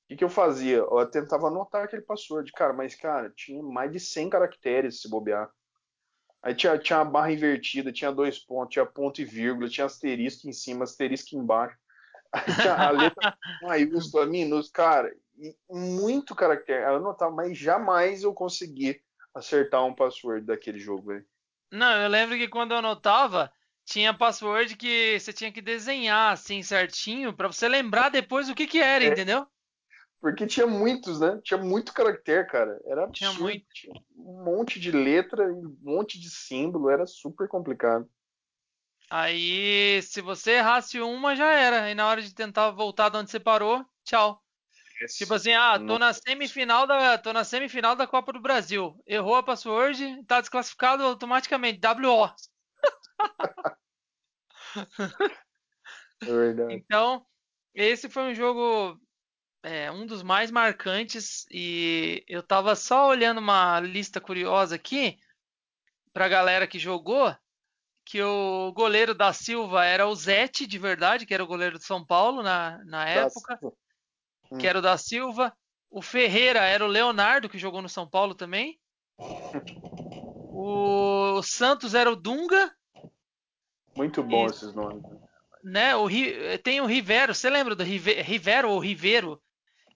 [0.08, 0.76] que, que eu fazia?
[0.76, 2.52] Eu tentava anotar aquele password.
[2.52, 5.50] Cara, mas, cara, tinha mais de 100 caracteres se bobear.
[6.42, 10.48] Aí tinha, tinha a barra invertida, tinha dois pontos, tinha ponto e vírgula, tinha asterisco
[10.48, 11.78] em cima, asterisco embaixo.
[12.32, 14.72] Aí tinha a letra maiúscula, minúscula.
[14.72, 15.16] Cara,
[15.70, 16.82] muito caractere.
[16.82, 19.00] Eu anotava, mas jamais eu consegui
[19.34, 21.26] acertar um password daquele jogo, velho.
[21.72, 23.50] Não, eu lembro que quando eu anotava,
[23.82, 28.66] tinha password que você tinha que desenhar assim certinho para você lembrar depois o que
[28.66, 29.08] que era, é.
[29.08, 29.46] entendeu?
[30.20, 31.40] Porque tinha muitos, né?
[31.42, 32.78] Tinha muito caractere, cara.
[32.84, 33.14] Era absurdo.
[33.14, 33.66] Tinha muito.
[33.72, 38.08] Tinha um monte de letra, um monte de símbolo, era super complicado.
[39.10, 41.90] Aí, se você errasse uma, já era.
[41.90, 44.41] E na hora de tentar voltar de onde você parou, tchau.
[45.06, 49.00] Tipo assim, ah, tô na semifinal da, tô na semifinal da Copa do Brasil.
[49.06, 51.80] Errou a password, tá desclassificado automaticamente.
[51.80, 52.30] WO.
[56.22, 56.74] É verdade.
[56.74, 57.26] Então,
[57.74, 58.96] esse foi um jogo
[59.62, 65.18] é, um dos mais marcantes e eu tava só olhando uma lista curiosa aqui
[66.12, 67.34] pra galera que jogou
[68.04, 71.84] que o goleiro da Silva era o Zete, de verdade, que era o goleiro de
[71.84, 73.58] São Paulo na, na época,
[74.52, 74.58] hum.
[74.58, 75.52] que era o da Silva.
[75.90, 78.78] O Ferreira era o Leonardo, que jogou no São Paulo também.
[80.54, 82.74] O Santos era o Dunga.
[83.96, 85.02] Muito bom e, esses nomes.
[85.62, 86.08] Né, o,
[86.62, 89.40] tem o Rivero, você lembra do Rive, Rivero ou Rivero?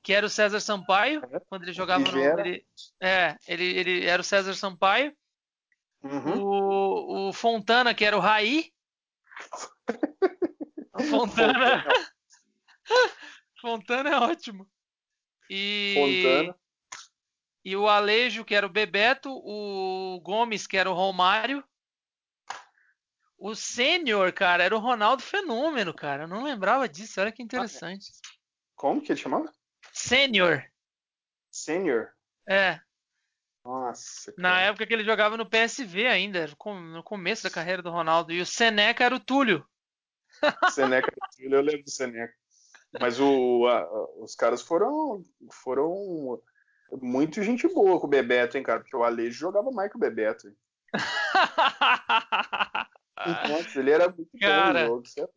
[0.03, 1.41] Que era o César Sampaio, é.
[1.49, 2.37] quando ele jogava Rivera.
[2.37, 2.41] no.
[2.43, 2.67] Ele,
[3.01, 5.13] é, ele, ele era o César Sampaio.
[6.03, 6.43] Uhum.
[6.43, 8.71] O, o, Fontana, que era o Raí.
[10.95, 11.85] o Fontana.
[13.67, 14.71] Fontana é ótimo.
[15.51, 15.95] E...
[15.97, 16.57] Fontana.
[17.65, 19.29] E o Alejo, que era o Bebeto.
[19.29, 21.65] O Gomes, que era o Romário.
[23.37, 26.23] O Sênior, cara, era o Ronaldo Fenômeno, cara.
[26.23, 27.21] Eu não lembrava disso.
[27.21, 28.13] Olha que interessante.
[28.77, 29.53] Como que ele chamava?
[29.93, 30.63] Sênior.
[31.51, 32.13] Sênior?
[32.49, 32.79] É.
[33.65, 34.33] Nossa.
[34.33, 34.49] Cara.
[34.49, 36.49] Na época que ele jogava no PSV ainda,
[36.93, 38.33] no começo da carreira do Ronaldo.
[38.33, 39.69] E o Seneca era o Túlio.
[40.71, 42.33] Seneca era o Túlio, eu lembro do Seneca.
[43.01, 46.41] Mas o, a, os caras foram, foram
[47.01, 48.81] muito gente boa com o Bebeto, hein, cara?
[48.81, 50.53] Porque o Alejo jogava mais que o Bebeto.
[53.49, 55.33] Nossa, ele era muito cara, bom no jogo,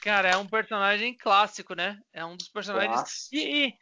[0.00, 1.98] Cara, é um personagem clássico, né?
[2.12, 3.28] É um dos personagens.
[3.32, 3.74] E, e,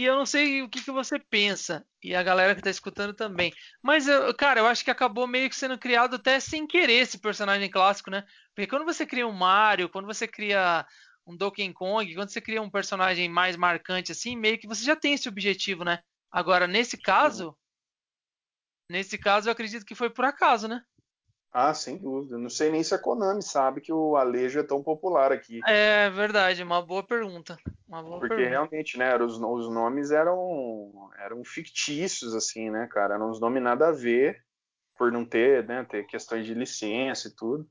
[0.00, 3.12] e, eu não sei o que, que você pensa, e a galera que tá escutando
[3.12, 3.52] também.
[3.82, 7.18] Mas, eu, cara, eu acho que acabou meio que sendo criado até sem querer esse
[7.18, 8.24] personagem clássico, né?
[8.54, 10.86] Porque quando você cria um Mario, quando você cria
[11.26, 14.96] um Donkey Kong, quando você cria um personagem mais marcante assim, meio que você já
[14.96, 16.00] tem esse objetivo, né?
[16.30, 17.56] Agora, nesse caso.
[18.88, 20.84] Nesse caso, eu acredito que foi por acaso, né?
[21.52, 22.38] Ah, sem dúvida.
[22.38, 25.60] Não sei nem se a Konami sabe que o Alejo é tão popular aqui.
[25.66, 27.58] É verdade, uma boa pergunta.
[27.86, 28.50] Uma boa Porque pergunta.
[28.50, 33.14] realmente, né, os, os nomes eram, eram fictícios, assim, né, cara?
[33.14, 34.42] Eram uns nomes nada a ver,
[34.96, 37.68] por não ter, né, ter questões de licença e tudo.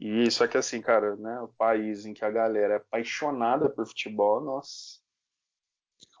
[0.00, 3.86] E só que assim, cara, né, o país em que a galera é apaixonada por
[3.86, 4.98] futebol, nossa.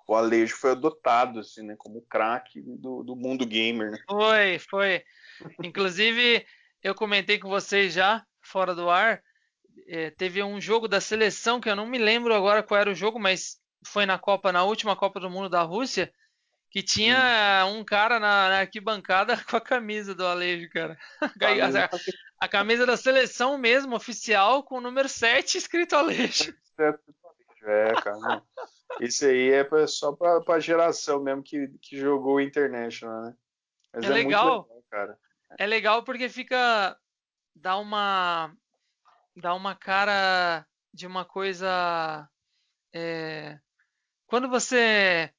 [0.06, 3.98] O Alejo foi adotado, assim, né, como craque do, do mundo gamer, né?
[4.06, 5.04] Foi, foi.
[5.64, 6.44] Inclusive,
[6.82, 9.22] eu comentei com vocês já, fora do ar,
[9.86, 12.94] é, teve um jogo da seleção que eu não me lembro agora qual era o
[12.94, 16.12] jogo, mas foi na Copa, na última Copa do Mundo da Rússia,
[16.70, 20.96] que tinha um cara na, na, arquibancada com a camisa do Alejo, cara.
[22.40, 26.54] A, a, camisa da seleção mesmo, oficial, com o número 7 escrito Alejo.
[27.62, 28.42] É, cara.
[29.00, 33.34] Isso aí é só pra, pra geração mesmo que, que jogou o International, né?
[33.92, 35.18] Mas é, é legal, legal, cara.
[35.58, 36.98] É legal porque fica.
[37.54, 38.50] dá uma.
[39.36, 42.26] dá uma cara de uma coisa.
[42.94, 43.58] É,
[44.26, 45.30] quando você.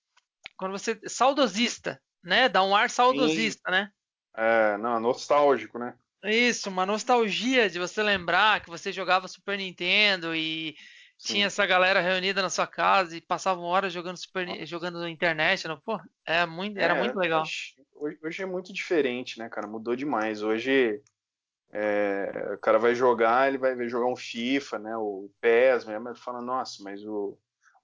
[0.62, 0.99] Quando você.
[1.07, 2.47] saudosista, né?
[2.47, 3.72] Dá um ar saudosista, Sim.
[3.72, 3.91] né?
[4.38, 5.95] É, não, nostálgico, né?
[6.24, 10.76] Isso, uma nostalgia de você lembrar que você jogava Super Nintendo e
[11.18, 11.34] Sim.
[11.34, 15.68] tinha essa galera reunida na sua casa e passavam horas jogando Super, jogando na internet,
[15.68, 15.80] não?
[15.80, 17.41] Pô, é muito, era é, muito legal.
[17.41, 19.66] Hoje, hoje, é muito diferente, né, cara?
[19.66, 20.43] Mudou demais.
[20.43, 21.01] Hoje
[21.72, 24.95] é, o cara vai jogar, ele vai jogar um FIFA, né?
[24.95, 27.36] O PES mesmo, ele fala, nossa, mas o,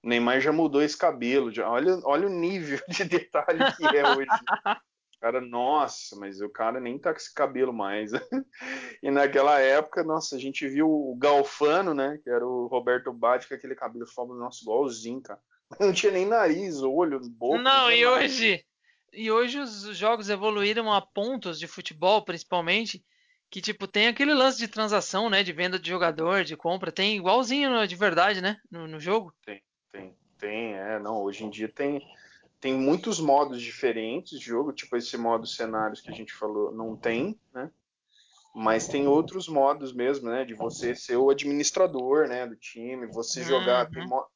[0.02, 1.52] o Neymar já mudou esse cabelo.
[1.52, 4.28] Já, olha, olha o nível de detalhe que é hoje.
[5.20, 8.12] cara, nossa, mas o cara nem tá com esse cabelo mais.
[9.02, 12.18] e naquela época, nossa, a gente viu o Galfano, né?
[12.22, 15.40] Que era o Roberto Batti com aquele cabelo famoso, nossa, igualzinho, cara.
[15.80, 17.58] Não tinha nem nariz, olho, boca.
[17.58, 18.16] Não, não e nada.
[18.16, 18.64] hoje.
[19.12, 23.04] E hoje os jogos evoluíram a pontos de futebol, principalmente,
[23.50, 27.16] que tipo tem aquele lance de transação, né, de venda de jogador, de compra, tem
[27.16, 29.32] igualzinho de verdade, né, no, no jogo.
[29.44, 29.62] Tem,
[29.92, 32.02] tem, tem, é, não, hoje em dia tem
[32.60, 36.96] tem muitos modos diferentes de jogo, tipo esse modo cenários que a gente falou, não
[36.96, 37.70] tem, né?
[38.54, 40.44] Mas tem outros modos mesmo, né?
[40.44, 42.46] De você ser o administrador, né?
[42.46, 43.88] Do time, você jogar.
[43.94, 44.08] Uhum.
[44.08, 44.26] Mo...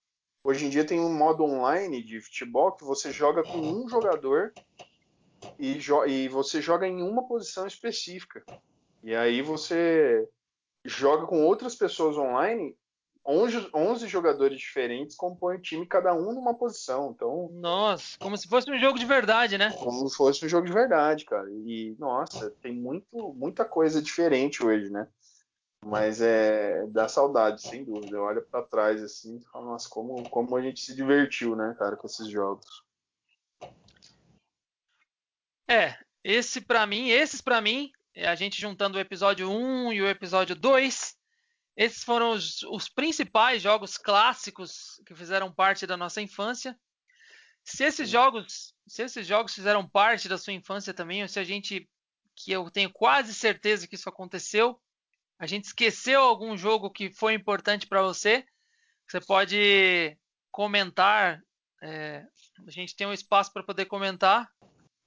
[0.44, 4.53] Hoje em dia tem um modo online de futebol que você joga com um jogador
[5.59, 6.05] e, jo...
[6.05, 8.44] e você joga em uma posição específica.
[9.03, 10.28] E aí você
[10.84, 12.76] joga com outras pessoas online
[13.24, 17.12] 11, 11 jogadores diferentes compõem o time, cada um numa posição.
[17.14, 19.70] Então, nossa, como se fosse um jogo de verdade, né?
[19.78, 21.48] Como se fosse um jogo de verdade, cara.
[21.50, 25.06] E nossa, tem muito, muita coisa diferente hoje, né?
[25.84, 28.20] Mas é dá saudade, sem dúvida.
[28.20, 31.96] Olha para trás assim, e fala, nossa, como, como a gente se divertiu, né, cara,
[31.96, 32.84] com esses jogos.
[35.68, 40.08] É, esse para mim, esses para mim, a gente juntando o episódio 1 e o
[40.08, 41.16] episódio 2,
[41.76, 46.78] esses foram os, os, principais jogos clássicos que fizeram parte da nossa infância.
[47.64, 51.44] Se esses jogos, se esses jogos fizeram parte da sua infância também, ou se a
[51.44, 51.88] gente,
[52.36, 54.80] que eu tenho quase certeza que isso aconteceu,
[55.38, 58.44] a gente esqueceu algum jogo que foi importante para você,
[59.08, 60.16] você pode
[60.50, 61.42] comentar.
[61.82, 62.24] É,
[62.66, 64.48] a gente tem um espaço para poder comentar.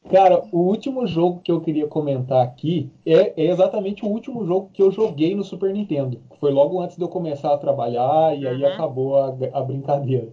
[0.09, 4.69] Cara, o último jogo que eu queria comentar aqui é, é, exatamente o último jogo
[4.71, 6.19] que eu joguei no Super Nintendo.
[6.39, 8.69] Foi logo antes de eu começar a trabalhar e aí uhum.
[8.69, 10.29] acabou a, a, brincadeira.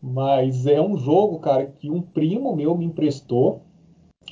[0.00, 3.60] Mas é um jogo, cara, que um primo meu me emprestou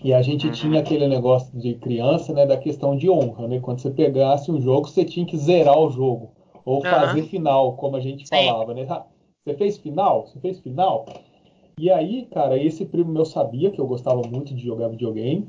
[0.03, 3.61] e a gente tinha aquele negócio de criança, né, da questão de honra, né?
[3.61, 6.31] Quando você pegasse um jogo, você tinha que zerar o jogo
[6.65, 6.83] ou uhum.
[6.83, 8.47] fazer final, como a gente Sim.
[8.47, 8.87] falava, né?
[8.89, 9.05] Ah,
[9.45, 10.27] você fez final?
[10.27, 11.07] Você fez final?
[11.79, 15.47] E aí, cara, esse primo meu sabia que eu gostava muito de jogar videogame.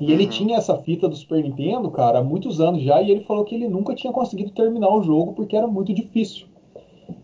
[0.00, 0.10] E uhum.
[0.10, 3.44] ele tinha essa fita do Super Nintendo, cara, há muitos anos já, e ele falou
[3.44, 6.48] que ele nunca tinha conseguido terminar o jogo porque era muito difícil.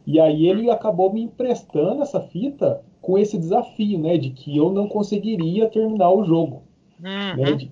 [0.07, 4.71] E aí ele acabou me emprestando essa fita com esse desafio, né, de que eu
[4.71, 6.63] não conseguiria terminar o jogo.
[7.01, 7.43] Uhum.
[7.43, 7.69] Né,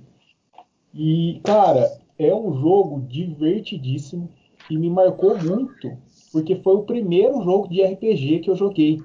[0.92, 1.88] E, cara,
[2.18, 4.28] é um jogo divertidíssimo
[4.68, 5.96] e me marcou muito,
[6.32, 9.00] porque foi o primeiro jogo de RPG que eu joguei.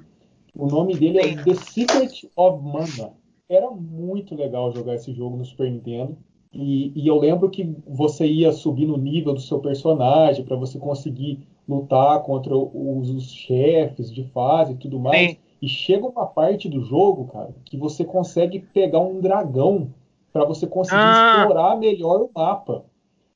[0.58, 3.14] O nome dele é The Secret of Mana.
[3.48, 6.18] Era muito legal jogar esse jogo no Super Nintendo.
[6.52, 10.80] E, e eu lembro que você ia subir no nível do seu personagem para você
[10.80, 15.32] conseguir lutar contra os, os, chefes de fase e tudo mais.
[15.32, 15.38] Sim.
[15.62, 19.94] E chega uma parte do jogo, cara, que você consegue pegar um dragão
[20.34, 21.38] para você conseguir ah.
[21.40, 22.84] explorar melhor o mapa.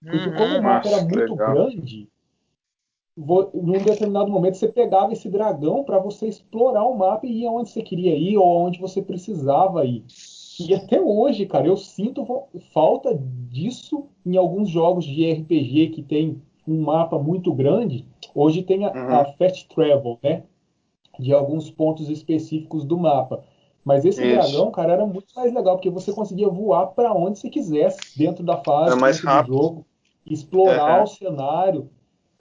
[0.02, 0.36] Porque uhum.
[0.36, 1.54] como o mapa era muito legal.
[1.54, 2.10] grande,
[3.18, 7.70] num determinado momento você pegava esse dragão para você explorar o mapa e ir aonde
[7.70, 10.04] você queria ir ou aonde você precisava ir.
[10.60, 12.26] E até hoje, cara, eu sinto
[12.74, 13.18] falta
[13.50, 18.06] disso em alguns jogos de RPG que tem um mapa muito grande.
[18.34, 19.16] Hoje tem a, uhum.
[19.16, 20.44] a Fast Travel, né?
[21.20, 23.44] De alguns pontos específicos do mapa.
[23.84, 24.52] Mas esse Isso.
[24.52, 28.44] dragão, cara, era muito mais legal, porque você conseguia voar para onde você quisesse dentro
[28.44, 28.92] da fase,
[29.26, 29.52] rápido.
[29.52, 29.86] do jogo,
[30.26, 31.04] explorar uhum.
[31.04, 31.90] o cenário.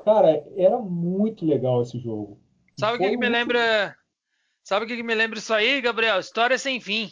[0.04, 2.38] Cara, era muito legal esse jogo.
[2.78, 3.94] Sabe o que, que, me lembra?
[4.64, 6.18] Sabe o que, que, me lembra isso aí, Gabriel?
[6.18, 7.10] História sem fim.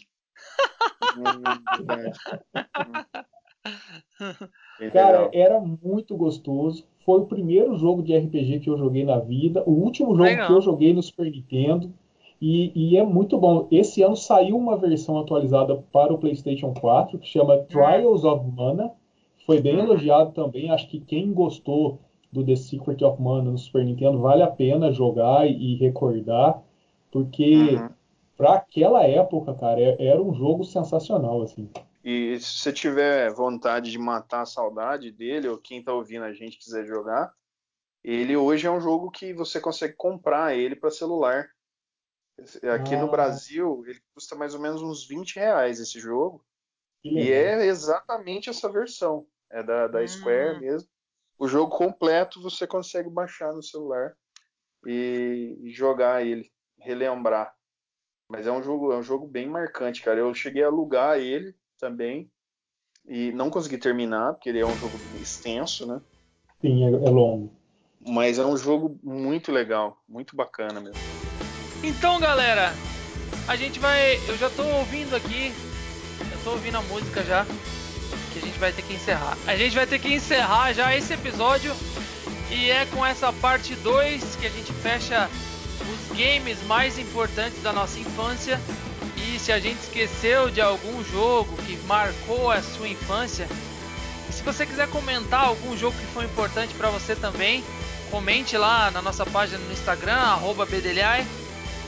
[4.93, 6.87] Cara, era muito gostoso.
[7.05, 9.63] Foi o primeiro jogo de RPG que eu joguei na vida.
[9.67, 10.47] O último jogo legal.
[10.47, 11.93] que eu joguei no Super Nintendo.
[12.41, 13.67] E, e, é muito bom.
[13.71, 18.93] Esse ano saiu uma versão atualizada para o PlayStation 4 que chama Trials of Mana.
[19.45, 20.71] Foi bem elogiado também.
[20.71, 21.99] Acho que quem gostou
[22.31, 26.63] do The Secret of Mana no Super Nintendo vale a pena jogar e, recordar,
[27.11, 27.89] porque uhum.
[28.37, 31.71] para aquela época, cara, é, era um jogo sensacional, assim.
[32.05, 36.33] E se você tiver vontade de matar a saudade dele, ou quem tá ouvindo a
[36.33, 37.33] gente quiser jogar,
[38.05, 41.49] ele hoje é um jogo que você consegue comprar ele para celular.
[42.75, 43.01] Aqui ah.
[43.01, 46.45] no Brasil, ele custa mais ou menos uns 20 reais esse jogo.
[47.03, 49.27] E é exatamente essa versão.
[49.51, 50.09] É da, da hum.
[50.09, 50.89] Square mesmo
[51.39, 54.15] o jogo completo você consegue baixar no celular
[54.87, 57.55] e, jogar ele, relembrar.
[58.29, 60.19] Mas é um jogo, é um jogo bem marcante, cara.
[60.19, 62.31] Eu cheguei a alugar ele também
[63.07, 66.01] e não consegui terminar porque ele é um jogo extenso, né?
[66.61, 67.51] Sim, é, é longo.
[68.07, 70.99] Mas é um jogo muito legal, muito bacana mesmo.
[71.83, 72.75] Então, galera,
[73.47, 74.17] a gente vai.
[74.29, 75.53] Eu já tô ouvindo aqui,
[76.33, 77.47] eu tô ouvindo a música já
[78.39, 79.37] a gente vai ter que encerrar.
[79.47, 81.75] A gente vai ter que encerrar já esse episódio
[82.51, 85.29] e é com essa parte 2 que a gente fecha
[85.81, 88.61] os games mais importantes da nossa infância.
[89.17, 93.49] E se a gente esqueceu de algum jogo que marcou a sua infância,
[94.31, 97.65] se você quiser comentar algum jogo que foi importante para você também,
[98.11, 101.27] comente lá na nossa página no Instagram, @bdelhai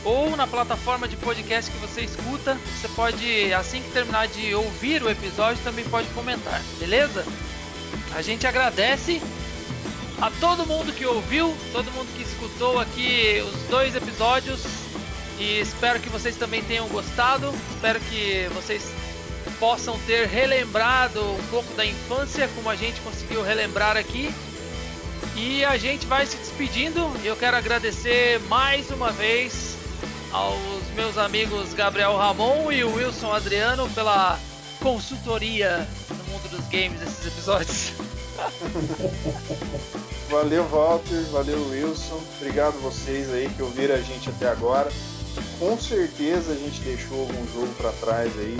[0.05, 2.59] ou na plataforma de podcast que você escuta.
[2.77, 7.25] Você pode, assim que terminar de ouvir o episódio, também pode comentar, beleza?
[8.15, 9.21] A gente agradece
[10.21, 14.61] a todo mundo que ouviu, todo mundo que escutou aqui os dois episódios
[15.39, 17.53] e espero que vocês também tenham gostado.
[17.75, 18.93] Espero que vocês
[19.59, 24.33] possam ter relembrado um pouco da infância, como a gente conseguiu relembrar aqui.
[25.37, 27.11] E a gente vai se despedindo.
[27.25, 29.70] Eu quero agradecer mais uma vez
[30.33, 34.39] aos meus amigos Gabriel Ramon e Wilson Adriano pela
[34.81, 37.93] consultoria no mundo dos games desses episódios.
[40.31, 42.21] valeu, Walter, valeu, Wilson.
[42.37, 44.91] Obrigado vocês aí que ouviram a gente até agora.
[45.59, 48.59] Com certeza a gente deixou algum jogo para trás aí.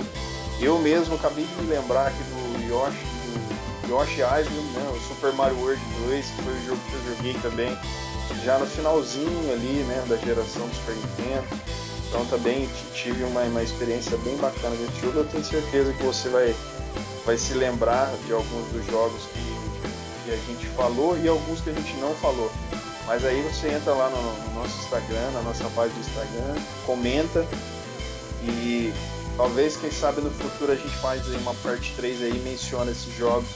[0.59, 3.21] Eu mesmo acabei de me lembrar aqui do Yoshi
[3.87, 7.15] do Yoshi Island, né, o Super Mario World 2, que foi o jogo que eu
[7.15, 7.77] joguei também
[8.43, 11.47] já no finalzinho ali, né, da geração do Super Nintendo.
[12.07, 15.19] Então também tive uma, uma experiência bem bacana desse jogo.
[15.19, 16.55] Eu tenho certeza que você vai,
[17.25, 21.69] vai se lembrar de alguns dos jogos que, que a gente falou e alguns que
[21.69, 22.51] a gente não falou.
[23.07, 27.47] Mas aí você entra lá no, no nosso Instagram, na nossa página do Instagram, comenta
[28.43, 28.93] e
[29.37, 33.15] talvez, quem sabe no futuro a gente faz aí uma parte 3 aí, menciona esses
[33.17, 33.49] jogos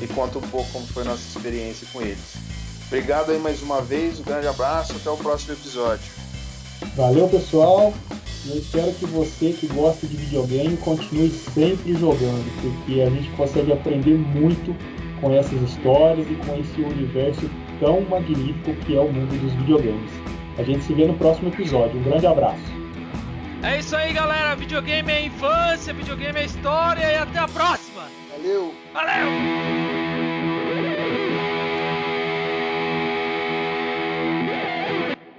[0.00, 2.57] e conta um pouco como foi a nossa experiência com eles.
[2.88, 6.10] Obrigado aí mais uma vez, um grande abraço, até o próximo episódio.
[6.96, 7.92] Valeu, pessoal.
[8.46, 13.72] Eu espero que você que gosta de videogame continue sempre jogando, porque a gente consegue
[13.72, 14.74] aprender muito
[15.20, 20.10] com essas histórias e com esse universo tão magnífico que é o mundo dos videogames.
[20.56, 22.00] A gente se vê no próximo episódio.
[22.00, 22.78] Um grande abraço.
[23.62, 24.54] É isso aí, galera.
[24.56, 28.04] Videogame é infância, videogame é história e até a próxima.
[28.30, 28.72] Valeu.
[28.94, 29.87] Valeu.